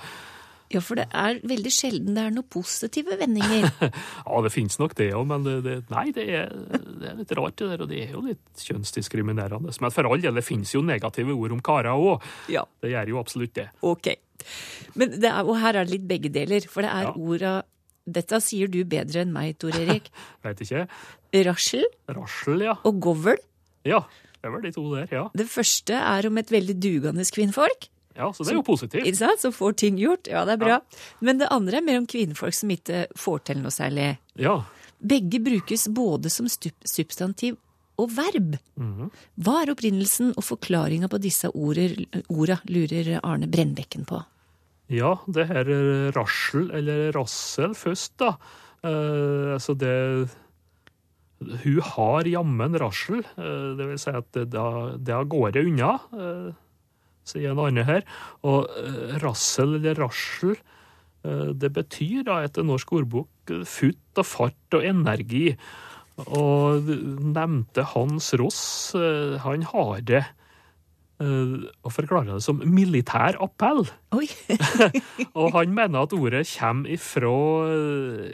Ja, 0.70 0.78
for 0.78 1.00
det 1.00 1.08
er 1.10 1.40
veldig 1.50 1.70
sjelden 1.74 2.14
det 2.14 2.22
er 2.22 2.34
noen 2.34 2.46
positive 2.46 3.16
vendinger. 3.18 3.66
Ja, 4.30 4.40
det 4.44 4.52
finnes 4.54 4.78
nok 4.78 4.94
det 4.98 5.08
òg, 5.16 5.24
men 5.26 5.42
det, 5.42 5.56
det, 5.64 5.76
nei, 5.90 6.10
det 6.14 6.26
er, 6.30 6.52
det 6.70 7.08
er 7.10 7.16
litt 7.18 7.32
rart, 7.34 7.56
det 7.58 7.70
der, 7.72 7.82
og 7.82 7.90
det 7.90 8.04
er 8.04 8.12
jo 8.14 8.22
litt 8.28 8.64
kjønnsdiskriminerende. 8.68 9.74
Men 9.82 9.94
for 9.94 10.06
all 10.06 10.22
del, 10.22 10.36
det 10.38 10.46
finnes 10.46 10.70
jo 10.76 10.84
negative 10.86 11.34
ord 11.34 11.56
om 11.56 11.62
karer 11.64 11.90
òg. 11.90 12.26
Ja. 12.52 12.62
Det 12.78 12.92
gjør 12.92 13.16
jo 13.16 13.18
absolutt 13.22 13.56
det. 13.58 13.66
Ok. 13.82 14.12
Men 14.94 15.12
det 15.20 15.28
er, 15.30 15.42
og 15.44 15.58
her 15.60 15.76
er 15.80 15.84
det 15.86 15.94
litt 15.98 16.08
begge 16.08 16.32
deler, 16.32 16.66
for 16.68 16.82
det 16.86 16.90
er 16.90 17.10
Ja. 17.10 17.12
orda 17.16 17.62
Dette 18.10 18.40
sier 18.42 18.66
du 18.66 18.80
bedre 18.88 19.20
enn 19.20 19.30
meg, 19.30 19.58
Tor 19.60 19.76
Erik. 19.76 20.08
Veit 20.42 20.58
ikke. 20.64 20.86
Rasjel. 21.46 21.84
Rasjel, 22.08 22.64
ja. 22.64 22.72
og 22.88 22.98
govl. 23.04 23.36
Ja, 23.86 24.00
det 24.42 24.50
vel 24.50 24.64
de 24.64 24.72
to 24.74 24.82
der, 24.96 25.06
ja. 25.12 25.28
Det 25.36 25.46
første 25.52 25.94
er 25.94 26.26
om 26.26 26.38
et 26.40 26.50
veldig 26.50 26.74
dugende 26.80 27.24
kvinnfolk. 27.28 27.86
Ja, 28.16 28.32
Så 28.32 28.44
det 28.44 28.50
er 28.52 28.58
jo 28.58 28.64
positivt. 28.66 29.06
Ikke 29.06 29.20
sant? 29.20 29.40
Som 29.44 29.52
får 29.54 29.76
ting 29.84 30.00
gjort. 30.00 30.26
Ja, 30.26 30.42
det 30.48 30.56
er 30.56 30.60
bra. 30.64 30.80
Men 31.20 31.38
det 31.38 31.48
andre 31.54 31.78
er 31.78 31.86
mer 31.86 32.00
om 32.00 32.06
kvinnfolk 32.10 32.56
som 32.56 32.72
ikke 32.74 33.04
får 33.16 33.44
til 33.46 33.62
noe 33.62 33.70
særlig. 33.70 34.16
Ja. 34.40 34.56
Begge 35.00 35.38
brukes 35.44 35.86
både 35.94 36.32
som 36.32 36.48
substantiv 36.50 37.56
og 38.00 38.12
verb. 38.16 38.56
Mhm. 38.80 39.10
Hva 39.40 39.60
er 39.62 39.72
opprinnelsen 39.74 40.34
og 40.36 40.46
forklaringa 40.46 41.10
på 41.12 41.20
disse 41.22 41.50
orda, 41.52 42.58
lurer 42.66 43.20
Arne 43.22 43.48
Brennbekken 43.50 44.06
på. 44.08 44.22
Ja, 44.90 45.14
det 45.30 45.46
her 45.46 45.68
er 45.70 46.10
rassel, 46.16 46.70
eller 46.74 47.12
rassel 47.14 47.76
først, 47.78 48.16
da. 48.18 48.34
Eh, 48.82 49.54
altså 49.54 49.76
det 49.76 50.30
Hun 51.40 51.80
har 51.80 52.26
jammen 52.28 52.74
rassel. 52.76 53.22
Eh, 53.38 53.76
det 53.78 53.86
vil 53.88 54.00
si 54.00 54.10
at 54.12 54.28
det, 54.34 54.50
det 54.52 55.14
har 55.14 55.24
gått 55.30 55.56
unna, 55.56 55.94
eh, 56.12 56.50
sier 57.24 57.52
en 57.54 57.62
annen 57.64 57.86
her. 57.86 58.04
Og 58.44 58.68
eh, 58.68 59.16
rassel 59.22 59.78
eller 59.78 59.96
rassel, 59.96 60.58
eh, 61.24 61.52
det 61.56 61.72
betyr 61.72 62.26
da 62.28 62.42
etter 62.44 62.66
norsk 62.66 62.92
ordbok 62.92 63.54
eh, 63.54 63.64
futt 63.64 64.20
og 64.20 64.28
fart 64.28 64.76
og 64.76 64.84
energi. 64.84 65.54
Og 66.26 66.90
nevnte 66.90 67.86
Hans 67.94 68.32
Ross, 68.40 68.62
eh, 68.98 69.38
han 69.42 69.64
har 69.70 70.00
det 70.06 70.22
eh, 71.22 71.54
og 71.84 71.94
forklarer 71.94 72.36
det 72.36 72.44
som 72.44 72.62
militær 72.64 73.38
appell. 73.42 73.86
Og 75.38 75.54
han 75.56 75.76
mener 75.76 76.02
at 76.02 76.16
ordet 76.16 76.46
kommer 76.52 76.90
ifra, 76.92 77.36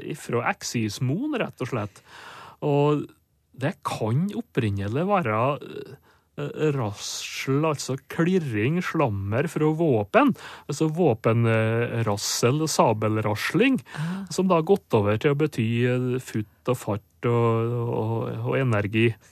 ifra 0.07 0.47
eksismoen, 0.55 1.39
rett 1.43 1.63
og 1.63 1.73
slett. 1.73 2.03
Og 2.67 3.07
det 3.57 3.77
kan 3.87 4.27
opprinnelig 4.37 5.07
være 5.09 5.39
eh, 6.39 6.71
rassel, 6.77 7.61
altså 7.69 7.97
klirring, 8.13 8.81
slammer 8.85 9.49
fra 9.53 9.71
våpen. 9.79 10.35
Altså 10.69 10.89
våpenrassel, 10.93 12.65
sabelrasling, 12.71 13.81
som 14.31 14.49
da 14.51 14.61
har 14.61 14.69
gått 14.69 14.97
over 14.97 15.19
til 15.23 15.35
å 15.35 15.39
bety 15.39 15.69
eh, 15.89 16.11
futt 16.23 16.73
og 16.73 16.79
fart 16.81 17.29
og, 17.31 17.73
og, 17.87 18.29
og 18.53 18.61
energi. 18.61 19.09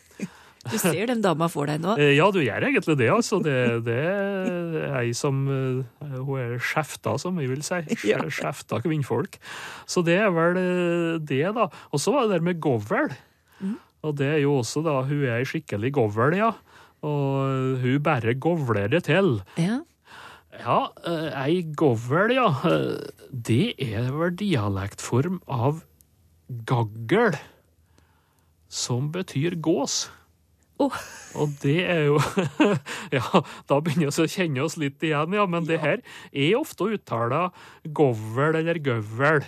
Du 0.64 0.79
ser 0.81 1.11
den 1.11 1.21
dama 1.21 1.45
for 1.53 1.69
deg 1.69 1.83
nå. 1.83 1.93
Eh, 2.01 2.14
Ja, 2.17 2.31
du 2.33 2.38
gjør 2.40 2.64
egentlig 2.64 2.95
det, 2.97 3.11
altså. 3.12 3.37
Det, 3.45 3.53
det 3.85 3.99
er 4.01 4.95
ei 5.03 5.11
som 5.12 5.43
Hun 5.45 6.38
er 6.40 6.55
skjefta, 6.57 7.19
som 7.21 7.37
vi 7.37 7.45
vil 7.51 7.61
si. 7.61 7.83
Skjefta 8.38 8.79
kvinnfolk. 8.81 9.37
Så 9.85 10.01
det 10.07 10.17
er 10.25 10.33
vel 10.33 10.57
det, 11.21 11.43
da. 11.53 11.67
Og 11.93 12.01
så 12.01 12.14
var 12.17 12.25
det 12.25 12.38
der 12.38 12.47
med 12.49 12.62
govl. 12.64 13.12
Og 14.05 14.17
det 14.17 14.31
er 14.38 14.40
jo 14.47 14.55
også 14.62 14.81
da 14.85 15.03
Hun 15.05 15.21
er 15.27 15.43
ei 15.43 15.45
skikkelig 15.49 15.93
govl, 16.01 16.33
ja. 16.40 16.55
Og 17.05 17.81
hun 17.83 17.99
bare 18.05 18.35
govler 18.40 18.88
det 18.93 19.05
til. 19.11 19.37
Ja. 19.61 19.83
Ja, 20.55 20.79
eh, 21.03 21.31
ei 21.43 21.62
govl, 21.77 22.31
ja. 22.33 22.47
eh, 22.71 23.01
Det 23.31 23.75
er 23.83 24.12
vel 24.14 24.37
dialektform 24.38 25.40
av 25.51 25.83
gaggel, 26.69 27.35
som 28.71 29.11
betyr 29.14 29.57
gås. 29.62 30.05
Oh. 30.79 30.95
Og 31.38 31.53
det 31.62 31.85
er 31.87 32.01
jo 32.09 32.17
Ja, 33.14 33.43
da 33.71 33.77
begynner 33.79 34.09
vi 34.11 34.25
å 34.25 34.31
kjenne 34.31 34.64
oss 34.64 34.75
litt 34.81 35.03
igjen, 35.07 35.35
ja. 35.37 35.45
Men 35.47 35.67
det 35.69 35.79
her 35.83 36.01
er 36.33 36.57
ofte 36.59 36.88
uttala 36.97 37.49
govl 37.95 38.59
eller 38.59 38.81
gøvel. 38.83 39.45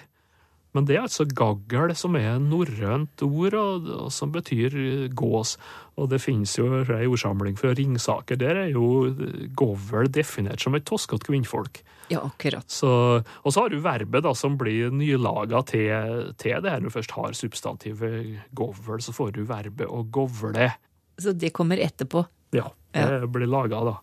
Men 0.77 0.85
det 0.85 0.99
er 0.99 1.07
altså 1.07 1.25
gaggel, 1.25 1.95
som 1.97 2.17
er 2.21 2.37
norrønt 2.43 3.23
ord, 3.25 3.57
og, 3.57 3.87
og 4.07 4.13
som 4.13 4.33
betyr 4.35 4.77
eh, 4.77 5.05
gås. 5.17 5.55
Og 5.97 6.11
det 6.13 6.21
finnes 6.21 6.53
jo 6.59 6.69
ei 6.85 7.07
ordsamling 7.09 7.57
fra 7.57 7.73
Ringsaker. 7.77 8.37
Der 8.41 8.61
er 8.67 8.73
jo 8.75 9.07
eh, 9.09 9.47
govl 9.57 10.11
definert 10.13 10.61
som 10.61 10.77
et 10.77 10.85
toskete 10.89 11.31
kvinnfolk. 11.31 11.81
Ja, 12.13 12.21
akkurat. 12.29 12.69
Så, 12.71 12.91
og 13.25 13.55
så 13.55 13.65
har 13.65 13.73
du 13.73 13.81
verbet 13.83 14.27
da, 14.27 14.35
som 14.37 14.59
blir 14.61 14.93
nylaga 14.95 15.65
til, 15.67 16.31
til 16.39 16.61
det 16.61 16.75
her. 16.75 16.85
Når 16.85 16.93
du 16.93 16.97
først 16.99 17.17
har 17.17 17.41
substantivet 17.41 18.37
govl, 18.55 19.01
så 19.03 19.17
får 19.17 19.35
du 19.39 19.43
verbet 19.49 19.89
å 19.89 20.05
govle. 20.05 20.71
Så 21.17 21.33
det 21.33 21.55
kommer 21.57 21.81
etterpå. 21.81 22.27
Ja, 22.55 22.69
det 22.93 23.27
blir 23.33 23.49
laga 23.49 23.81
da. 23.89 23.99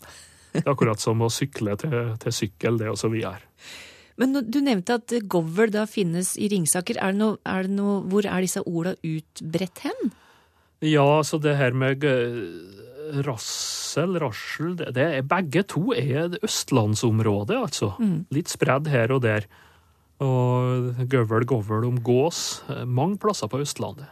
Det 0.53 0.65
er 0.65 0.73
akkurat 0.73 1.01
som 1.01 1.21
å 1.25 1.31
sykle 1.33 1.77
til, 1.81 2.13
til 2.21 2.35
sykkel, 2.35 2.81
det 2.81 2.91
og 2.91 2.99
så 2.99 3.09
videre. 3.13 3.45
Men 4.21 4.35
du 4.45 4.59
nevnte 4.61 4.99
at 4.99 5.13
govl 5.31 5.71
da 5.73 5.87
finnes 5.89 6.35
i 6.37 6.49
Ringsaker. 6.51 6.99
Er 7.01 7.15
det 7.15 7.21
noe, 7.21 7.37
er 7.49 7.69
noe, 7.71 8.01
hvor 8.11 8.27
er 8.29 8.45
disse 8.45 8.61
orda 8.61 8.93
utbredt 9.01 9.83
hen? 9.87 10.13
Ja, 10.83 11.23
så 11.23 11.39
det 11.41 11.55
her 11.57 11.73
med 11.73 12.03
eh, 12.03 13.21
rassel, 13.25 14.17
rassel, 14.21 14.73
det, 14.79 14.91
det 14.97 15.05
er, 15.19 15.27
begge 15.27 15.63
to 15.71 15.93
er 15.95 16.35
østlandsområdet, 16.43 17.55
altså. 17.57 17.93
Mm. 18.03 18.25
Litt 18.35 18.51
spredd 18.51 18.89
her 18.91 19.13
og 19.15 19.23
der. 19.25 19.47
Og 20.23 20.99
gøvel, 21.09 21.47
govl 21.49 21.87
om 21.87 22.01
gås. 22.03 22.61
eh, 22.69 22.83
Mange 22.85 23.17
plasser 23.23 23.49
på 23.51 23.63
Østlandet. 23.63 24.11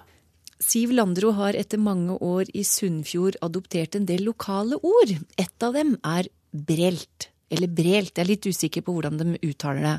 Siv 0.61 0.91
Landro 0.93 1.31
har 1.33 1.57
etter 1.57 1.79
mange 1.81 2.13
år 2.21 2.49
i 2.53 2.61
Sunnfjord 2.67 3.39
adoptert 3.41 3.95
en 3.97 4.05
del 4.05 4.27
lokale 4.27 4.77
ord. 4.77 5.13
Et 5.41 5.65
av 5.65 5.73
dem 5.73 5.95
er 6.05 6.29
brelt, 6.53 7.30
eller 7.51 7.71
brelt, 7.71 8.13
jeg 8.15 8.23
er 8.23 8.29
litt 8.29 8.47
usikker 8.47 8.85
på 8.85 8.95
hvordan 8.95 9.19
de 9.19 9.39
uttaler 9.43 9.83
det. 9.85 9.97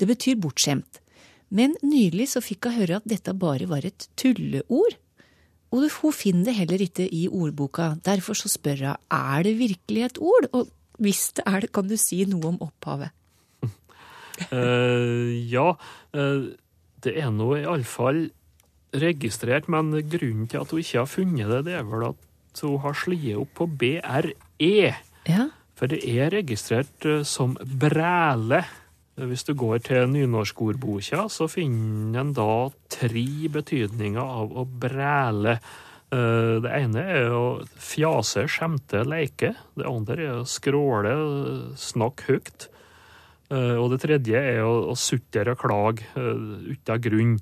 Det 0.00 0.08
betyr 0.08 0.38
bortskjemt. 0.40 1.00
Men 1.54 1.76
nylig 1.84 2.30
så 2.32 2.42
fikk 2.42 2.68
hun 2.68 2.78
høre 2.80 3.00
at 3.00 3.08
dette 3.08 3.34
bare 3.38 3.68
var 3.70 3.86
et 3.86 4.08
tulleord. 4.18 4.96
Og 5.74 5.86
hun 6.00 6.14
finner 6.14 6.48
det 6.48 6.56
heller 6.60 6.82
ikke 6.82 7.06
i 7.12 7.26
ordboka. 7.28 7.94
Derfor 8.06 8.38
så 8.38 8.50
spør 8.50 8.82
hun 8.82 8.96
er 8.96 9.46
det 9.46 9.58
virkelig 9.58 10.04
et 10.06 10.18
ord, 10.18 10.48
og 10.52 10.70
hvis 11.02 11.32
det 11.36 11.44
er 11.46 11.64
det, 11.64 11.72
kan 11.76 11.88
du 11.88 11.96
si 12.00 12.22
noe 12.24 12.54
om 12.54 12.60
opphavet. 12.64 13.12
uh, 14.52 15.32
ja, 15.54 15.74
uh, 16.16 16.46
det 17.04 17.14
er 17.20 17.30
nå 17.34 17.50
iallfall 17.60 18.28
registrert, 18.96 19.68
men 19.68 19.92
grunnen 20.08 20.46
til 20.48 20.62
at 20.62 20.72
hun 20.72 20.80
ikke 20.80 21.02
har 21.02 21.10
funnet 21.10 21.52
det, 21.52 21.64
det 21.68 21.76
er 21.76 21.84
vel 21.84 22.08
at 22.08 22.62
hun 22.62 22.80
har 22.80 22.96
sliet 22.96 23.42
opp 23.42 23.52
på 23.58 23.68
BRE. 23.68 24.94
Ja. 25.28 25.48
For 25.76 25.90
det 25.92 26.00
er 26.08 26.32
registrert 26.32 27.04
eh, 27.08 27.22
som 27.28 27.56
bræle. 27.60 28.62
Hvis 29.16 29.46
du 29.48 29.54
går 29.56 29.78
til 29.80 30.10
nynorskordboka, 30.12 31.22
så 31.32 31.46
finner 31.48 32.20
en 32.20 32.32
da 32.36 32.68
tre 32.92 33.48
betydninger 33.52 34.20
av 34.20 34.52
å 34.52 34.64
bræle. 34.68 35.54
Eh, 36.12 36.56
Det 36.64 36.72
ene 36.82 37.04
er 37.16 37.32
å 37.32 37.44
fjase, 37.80 38.44
skjemte, 38.48 39.04
leke. 39.08 39.54
Det 39.76 39.88
andre 39.88 40.22
er 40.26 40.34
å 40.42 40.48
skråle, 40.48 41.14
snakke 41.80 42.28
høyt. 42.28 42.68
Eh, 43.50 43.76
Og 43.80 43.90
det 43.92 44.00
tredje 44.04 44.36
er 44.36 44.60
å, 44.64 44.90
å 44.92 44.94
sutre 44.96 45.52
og 45.54 45.58
klage 45.64 46.04
uten 46.16 47.00
grunn. 47.00 47.34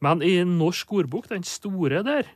Men 0.00 0.22
i 0.22 0.38
norsk 0.44 0.92
ordbok, 0.98 1.28
den 1.28 1.42
store 1.46 2.02
der, 2.02 2.26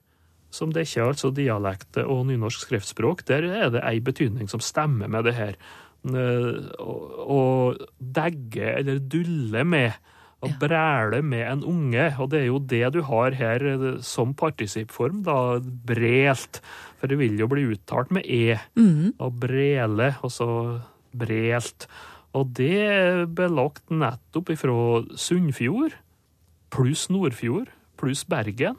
som 0.55 0.71
dekker 0.75 1.09
altså 1.11 1.33
dialektet 1.35 2.05
og 2.07 2.27
nynorsk 2.31 2.67
skriftspråk, 2.69 3.25
der 3.27 3.47
er 3.51 3.73
det 3.75 3.83
ei 3.83 3.99
betydning 4.05 4.47
som 4.51 4.63
stemmer 4.63 5.11
med 5.11 5.27
det 5.27 5.35
her. 5.39 5.57
Eh, 6.05 6.51
Å 6.79 6.95
å 7.35 7.41
degge 7.99 8.75
eller 8.79 8.99
dulle 9.01 9.63
med, 9.67 9.95
å 10.45 10.51
bræle 10.61 11.23
med 11.25 11.47
en 11.49 11.63
unge, 11.65 12.11
og 12.21 12.29
det 12.35 12.43
er 12.43 12.49
jo 12.51 12.59
det 12.61 12.83
du 12.93 13.01
har 13.09 13.33
her 13.39 13.65
eh, 13.71 13.85
som 14.05 14.35
partisippform, 14.37 15.23
da, 15.25 15.59
brelt. 15.89 16.61
For 17.01 17.09
det 17.09 17.17
vil 17.19 17.39
jo 17.41 17.49
bli 17.49 17.65
uttalt 17.73 18.13
med 18.13 18.29
e. 18.29 18.59
Mhm. 18.77 19.15
Å 19.19 19.31
brele, 19.33 20.13
og 20.23 20.31
så 20.35 20.49
brelt. 21.17 21.89
Og 22.35 22.53
det 22.59 22.71
er 22.85 23.25
belagt 23.31 23.89
nettopp 23.95 24.51
ifra 24.53 24.77
Sunnfjord, 25.17 25.95
pluss 26.75 27.07
Nordfjord, 27.09 27.71
pluss 27.97 28.25
Bergen. 28.29 28.77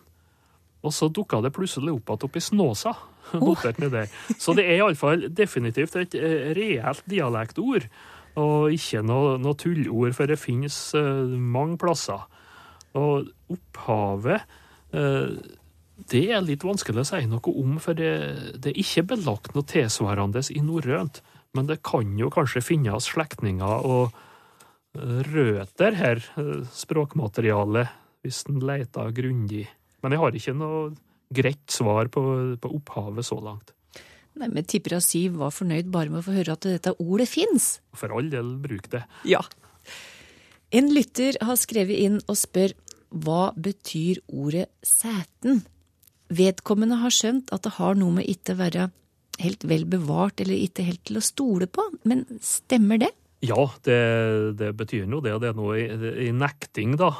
Og 0.85 0.93
så 0.93 1.09
dukka 1.09 1.41
det 1.41 1.53
plutselig 1.55 1.95
opp 1.95 2.13
igjen 2.13 2.29
oppi 2.29 2.41
i 2.41 2.47
Snåsa. 2.47 2.93
notert 3.41 3.79
ned 3.81 3.93
der. 3.95 4.11
Så 4.39 4.55
det 4.57 4.65
er 4.67 4.79
iallfall 4.79 5.27
definitivt 5.33 5.97
et 5.99 6.15
eh, 6.17 6.51
reelt 6.57 7.03
dialektord. 7.09 7.89
og 8.35 8.73
ikke 8.75 8.99
noe, 8.99 9.37
noe 9.39 9.55
tullord, 9.55 10.11
for 10.11 10.27
det 10.27 10.35
finnes 10.35 10.75
uh, 10.91 11.23
mange 11.39 11.77
plasser. 11.79 12.25
Og 12.99 13.29
opphavet 13.47 14.43
uh, 14.91 15.31
det 16.11 16.23
er 16.35 16.43
litt 16.43 16.65
vanskelig 16.67 17.05
å 17.05 17.07
si 17.07 17.21
noe 17.31 17.53
om, 17.55 17.77
for 17.79 17.95
det, 17.95 18.11
det 18.59 18.73
er 18.73 18.81
ikke 18.81 19.05
belagt 19.13 19.55
noe 19.55 19.63
tilsvarende 19.63 20.43
i 20.51 20.59
norrønt. 20.59 21.21
Men 21.55 21.69
det 21.69 21.79
kan 21.87 22.11
jo 22.19 22.27
kanskje 22.27 22.65
finnes 22.65 23.07
slektninger 23.07 23.87
og 23.87 24.11
røtter 24.95 25.95
her, 25.95 26.21
språkmaterialet, 26.75 27.95
hvis 28.23 28.43
en 28.51 28.59
leter 28.63 29.15
grundig. 29.15 29.63
Men 30.05 30.13
jeg 30.13 30.21
har 30.21 30.37
ikke 30.37 30.53
noe 30.57 30.81
greit 31.33 31.73
svar 31.73 32.11
på, 32.13 32.21
på 32.61 32.71
opphavet 32.77 33.25
så 33.25 33.39
langt. 33.41 33.73
Nei, 34.35 34.49
men 34.51 34.67
tipper 34.67 34.97
at 34.97 35.05
Siv 35.05 35.39
var 35.39 35.53
fornøyd 35.55 35.89
bare 35.89 36.11
med 36.11 36.21
å 36.21 36.25
få 36.27 36.35
høre 36.35 36.53
at 36.53 36.67
dette 36.67 36.93
ordet 37.01 37.27
fins. 37.31 37.79
For 37.97 38.13
all 38.13 38.27
del, 38.29 38.53
bruk 38.61 38.89
det. 38.93 39.05
Ja. 39.27 39.41
En 40.75 40.91
lytter 40.93 41.39
har 41.41 41.57
skrevet 41.57 41.97
inn 42.03 42.19
og 42.27 42.37
spør 42.37 42.75
hva 43.15 43.53
betyr 43.55 44.19
ordet 44.27 44.67
sæten? 44.85 45.63
Vedkommende 46.35 46.99
har 46.99 47.13
skjønt 47.15 47.53
at 47.55 47.63
det 47.63 47.77
har 47.77 47.97
noe 47.97 48.19
med 48.19 48.29
ikke 48.29 48.57
være 48.59 48.89
helt 49.41 49.65
vel 49.67 49.85
bevart 49.89 50.41
eller 50.43 50.59
ikke 50.59 50.85
helt 50.87 51.03
til 51.07 51.19
å 51.19 51.23
stole 51.23 51.67
på, 51.71 51.85
men 52.07 52.25
stemmer 52.43 52.99
det? 53.01 53.11
Ja, 53.45 53.67
det, 53.87 53.99
det 54.59 54.71
betyr 54.79 55.07
noe 55.09 55.23
det, 55.23 55.35
det 55.43 55.51
er 55.51 55.57
noe 55.57 55.79
i, 55.79 55.87
i 56.27 56.29
nekting, 56.35 56.95
da. 56.99 57.13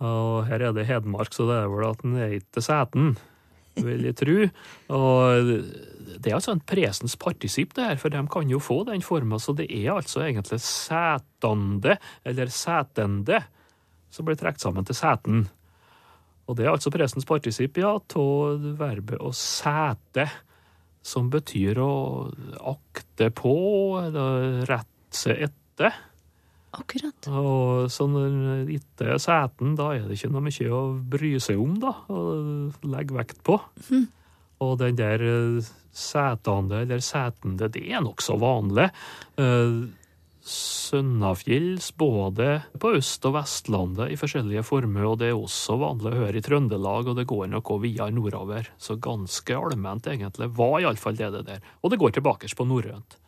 Og 0.00 0.46
her 0.48 0.64
er 0.64 0.72
det 0.76 0.86
Hedmark, 0.88 1.34
så 1.36 1.44
det 1.48 1.58
er 1.60 1.68
vel 1.68 1.86
at 1.90 2.02
den 2.04 2.16
er 2.16 2.38
ikke 2.38 2.64
sæten, 2.64 3.14
vil 3.76 4.06
jeg 4.08 4.16
tro. 4.16 4.36
Og 4.96 5.50
det 6.20 6.30
er 6.30 6.36
altså 6.38 6.54
en 6.56 6.64
presens 6.64 7.16
partisipp, 7.20 7.74
det 7.76 7.84
her, 7.84 8.00
for 8.00 8.12
de 8.12 8.22
kan 8.32 8.50
jo 8.50 8.60
få 8.62 8.82
den 8.88 9.04
forma, 9.04 9.38
så 9.38 9.52
det 9.56 9.68
er 9.68 9.92
altså 9.94 10.24
egentlig 10.24 10.60
sætande, 10.64 11.98
eller 12.24 12.52
sætende, 12.52 13.42
som 14.10 14.26
blir 14.26 14.40
trukket 14.40 14.64
sammen 14.64 14.88
til 14.88 14.96
sæten. 14.98 15.48
Og 16.48 16.56
det 16.58 16.66
er 16.66 16.72
altså 16.72 16.90
presens 16.90 17.28
partisipp, 17.28 17.78
ja, 17.78 17.92
av 17.94 18.64
verbet 18.80 19.20
å 19.22 19.30
sæte, 19.36 20.26
som 21.06 21.30
betyr 21.32 21.78
å 21.80 21.92
akte 22.72 23.30
på, 23.32 23.54
eller 24.00 24.64
rette 24.68 25.20
seg 25.20 25.46
etter. 25.46 25.94
Akkurat. 26.70 27.26
Og 27.34 27.90
så 27.90 28.06
når 28.06 28.68
ikke 28.70 29.08
er 29.16 29.22
seten, 29.22 29.74
da 29.78 29.90
er 29.96 30.06
det 30.06 30.18
ikke 30.18 30.30
noe 30.30 30.44
mye 30.46 30.70
å 30.70 30.82
bry 31.14 31.34
seg 31.42 31.58
om, 31.58 31.76
da, 31.82 31.94
og 32.14 32.86
legge 32.86 33.16
vekt 33.16 33.40
på. 33.46 33.58
Mm. 33.90 34.06
Og 34.60 34.76
den 34.78 34.98
der 34.98 35.24
setene, 35.96 36.84
eller 36.84 37.02
setende, 37.02 37.70
det 37.72 37.82
er 37.90 38.04
nokså 38.04 38.36
vanlig. 38.40 38.90
Eh, 39.40 39.80
Sønnafjells 40.50 41.90
både 42.00 42.62
på 42.80 42.94
Øst- 42.96 43.26
og 43.28 43.34
Vestlandet 43.36 44.14
i 44.14 44.16
forskjellige 44.16 44.64
former, 44.64 45.04
og 45.10 45.18
det 45.20 45.28
er 45.30 45.36
også 45.36 45.76
vanlig 45.78 46.14
å 46.14 46.20
høre 46.22 46.40
i 46.40 46.44
Trøndelag, 46.44 47.10
og 47.10 47.18
det 47.18 47.26
går 47.28 47.50
nok 47.52 47.74
også 47.74 47.84
videre 47.84 48.14
nordover. 48.14 48.70
Så 48.80 48.96
ganske 48.96 49.56
allment, 49.58 50.06
egentlig, 50.08 50.48
var 50.56 50.80
iallfall 50.80 51.18
det 51.18 51.32
det 51.36 51.44
der. 51.46 51.60
Og 51.82 51.92
det 51.92 52.00
går 52.00 52.16
tilbake 52.16 52.48
på 52.56 52.66
norrønt. 52.66 53.18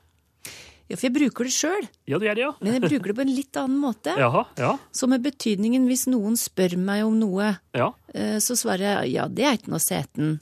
Ja, 0.90 0.96
for 0.98 1.06
jeg 1.08 1.14
bruker 1.14 1.44
det 1.48 1.52
sjøl, 1.54 1.86
Ja, 2.10 2.18
det 2.18 2.26
gjør 2.28 2.34
det, 2.34 2.42
ja. 2.44 2.52
men 2.60 2.72
jeg 2.74 2.82
bruker 2.82 3.12
det 3.12 3.16
på 3.16 3.24
en 3.24 3.34
litt 3.34 3.56
annen 3.56 3.78
måte. 3.80 4.14
Jaha, 4.24 4.42
ja. 4.58 4.72
Så 4.92 5.08
med 5.08 5.22
betydningen 5.24 5.86
hvis 5.88 6.06
noen 6.10 6.34
spør 6.36 6.76
meg 6.76 7.04
om 7.06 7.18
noe, 7.20 7.52
Ja. 7.74 7.92
eh, 8.14 8.36
så 8.42 8.56
svarer 8.58 9.02
jeg 9.02 9.12
ja, 9.14 9.28
det 9.28 9.44
er 9.48 9.56
ikke 9.60 9.70
noe 9.72 9.80
seten. 9.80 10.40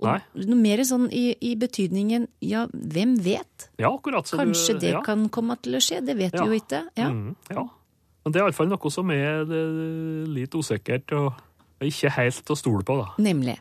Og 0.00 0.06
Nei. 0.08 0.44
noe 0.48 0.56
mer 0.56 0.80
sånn 0.88 1.10
i, 1.12 1.34
i 1.44 1.54
betydningen 1.60 2.28
ja, 2.40 2.62
hvem 2.72 3.18
vet? 3.20 3.66
Ja, 3.78 3.90
akkurat. 3.92 4.24
så 4.30 4.38
du- 4.38 4.44
Kanskje 4.46 4.78
det 4.80 4.92
ja. 4.94 5.02
kan 5.04 5.28
komme 5.28 5.58
til 5.60 5.74
å 5.76 5.82
skje, 5.84 5.98
det 6.06 6.16
vet 6.16 6.32
vi 6.32 6.46
jo 6.46 6.56
ikke. 6.56 6.84
Ja. 6.96 7.10
Mm, 7.10 7.34
ja. 7.50 7.66
Men 8.24 8.32
det 8.32 8.40
er 8.40 8.46
iallfall 8.46 8.68
noe 8.68 8.90
som 8.92 9.10
er 9.10 9.42
eh, 9.44 10.24
litt 10.28 10.52
usikkert 10.56 11.12
og 11.16 11.34
ikke 11.84 12.10
helt 12.16 12.44
å 12.52 12.56
stole 12.56 12.82
på, 12.84 12.96
da. 13.00 13.10
Nemlig. 13.20 13.58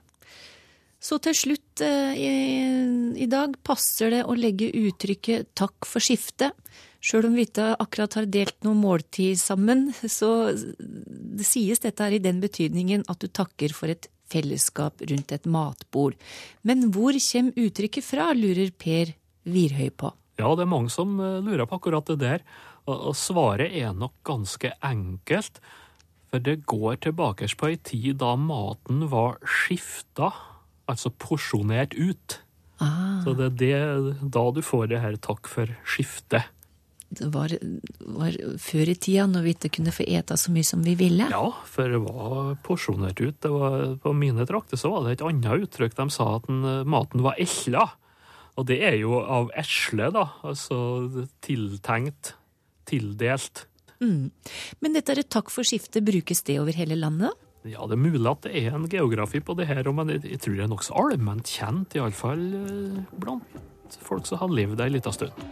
Så 1.00 1.18
til 1.24 1.36
slutt 1.38 1.82
eh, 1.86 2.14
i, 2.20 2.30
i 3.24 3.28
dag 3.32 3.56
passer 3.64 4.12
det 4.12 4.24
å 4.28 4.36
legge 4.36 4.68
uttrykket 4.76 5.54
'takk 5.56 5.88
for 5.88 6.04
skiftet'. 6.04 6.56
Sjøl 7.00 7.30
om 7.30 7.36
vi 7.38 7.46
ikke 7.48 7.72
akkurat 7.80 8.18
har 8.20 8.28
delt 8.28 8.58
noe 8.68 8.76
måltid 8.76 9.40
sammen, 9.40 9.88
så 9.96 10.52
det 10.52 11.48
sies 11.48 11.80
dette 11.80 12.04
her 12.04 12.18
i 12.18 12.20
den 12.20 12.42
betydningen 12.44 13.06
at 13.08 13.24
du 13.24 13.30
takker 13.32 13.72
for 13.72 13.88
et 13.88 14.10
fellesskap 14.30 15.00
rundt 15.08 15.32
et 15.32 15.48
matbord. 15.48 16.18
Men 16.68 16.90
hvor 16.92 17.16
kommer 17.16 17.56
uttrykket 17.56 18.06
fra, 18.06 18.34
lurer 18.36 18.74
Per 18.76 19.16
Virhøy 19.50 19.90
på. 19.96 20.12
Ja, 20.40 20.52
det 20.56 20.64
er 20.66 20.72
mange 20.72 20.92
som 20.92 21.18
eh, 21.20 21.40
lurer 21.44 21.68
på 21.68 21.80
akkurat 21.80 22.12
det 22.12 22.20
der. 22.22 22.44
Og, 22.90 23.14
svaret 23.18 23.76
er 23.76 23.94
nok 23.94 24.16
ganske 24.26 24.72
enkelt. 24.86 25.60
For 26.30 26.44
det 26.44 26.62
går 26.70 27.00
tilbake 27.06 27.50
på 27.58 27.72
ei 27.72 27.80
tid 27.82 28.20
da 28.22 28.36
maten 28.38 29.08
var 29.12 29.40
skifta, 29.46 30.32
altså 30.90 31.12
porsjonert 31.14 31.94
ut. 31.98 32.40
Ah, 32.82 33.20
Så 33.26 33.36
det 33.38 33.50
er 33.50 33.58
det, 33.60 34.32
da 34.32 34.46
du 34.56 34.62
får 34.64 34.88
det 34.92 35.02
her 35.04 35.18
takk 35.20 35.48
for 35.52 35.68
skiftet. 35.84 36.48
det 37.10 37.28
var, 37.34 37.50
var 38.06 38.36
før 38.62 38.92
i 38.92 38.96
tida, 38.96 39.26
når 39.28 39.44
vi 39.48 39.54
ikke 39.56 39.72
kunne 39.80 39.92
få 39.96 40.06
ete 40.08 40.38
så 40.38 40.52
mye 40.54 40.64
som 40.68 40.84
vi 40.86 40.94
ville. 40.96 41.26
Ja, 41.34 41.50
for 41.66 41.90
det 41.90 42.00
var 42.06 42.54
porsjonert 42.64 43.20
ut. 43.20 43.40
Det 43.42 43.50
var, 43.52 43.96
på 44.04 44.14
mine 44.14 44.46
trakter 44.48 44.78
så 44.78 44.92
var 44.94 45.08
det 45.08 45.18
et 45.18 45.26
annet 45.26 45.66
uttrykk. 45.66 45.98
De 45.98 46.06
sa 46.14 46.36
at 46.38 46.46
den, 46.48 46.62
eh, 46.64 46.84
maten 46.86 47.26
var 47.26 47.36
esla. 47.42 47.88
Og 48.60 48.68
det 48.70 48.78
er 48.84 49.00
jo 49.02 49.18
av 49.24 49.50
esle, 49.58 50.12
da. 50.14 50.28
Altså 50.44 50.78
tiltenkt, 51.42 52.34
tildelt. 52.90 53.66
Mm. 54.00 54.30
Men 54.80 54.94
dette 54.96 55.12
er 55.12 55.20
et 55.24 55.30
takk 55.34 55.50
for 55.52 55.68
skiftet, 55.68 56.06
brukes 56.08 56.44
det 56.48 56.60
over 56.62 56.76
hele 56.78 56.96
landet? 56.96 57.34
Ja, 57.70 57.86
det 57.86 57.98
er 57.98 58.02
mulig 58.02 58.26
at 58.30 58.46
det 58.48 58.54
er 58.58 58.76
en 58.76 58.88
geografi 58.90 59.42
på 59.46 59.54
det 59.60 59.68
her, 59.70 59.86
men 59.94 60.10
jeg, 60.16 60.24
jeg 60.26 60.42
tror 60.42 60.56
det 60.58 60.64
er 60.66 60.72
nokså 60.72 60.96
allment 60.98 61.52
kjent, 61.52 61.98
iallfall 61.98 62.46
eh, 62.64 63.04
blant 63.22 64.00
folk 64.06 64.26
som 64.30 64.42
har 64.42 64.54
levd 64.54 64.82
ei 64.86 64.90
lita 64.96 65.14
stund. 65.14 65.46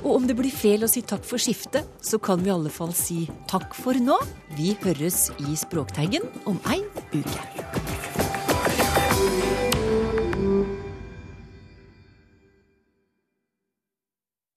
Og 0.00 0.12
om 0.14 0.26
det 0.28 0.36
blir 0.38 0.52
feil 0.54 0.84
å 0.86 0.90
si 0.90 1.02
takk 1.04 1.24
for 1.26 1.42
skiftet, 1.42 1.88
så 2.04 2.20
kan 2.22 2.40
vi 2.42 2.50
i 2.50 2.54
alle 2.54 2.72
fall 2.72 2.92
si 2.96 3.24
takk 3.50 3.74
for 3.76 3.96
nå. 4.00 4.16
Vi 4.58 4.74
høres 4.84 5.28
i 5.42 5.56
Språkteigen 5.58 6.26
om 6.48 6.60
ei 6.70 6.82
uke. 7.12 8.29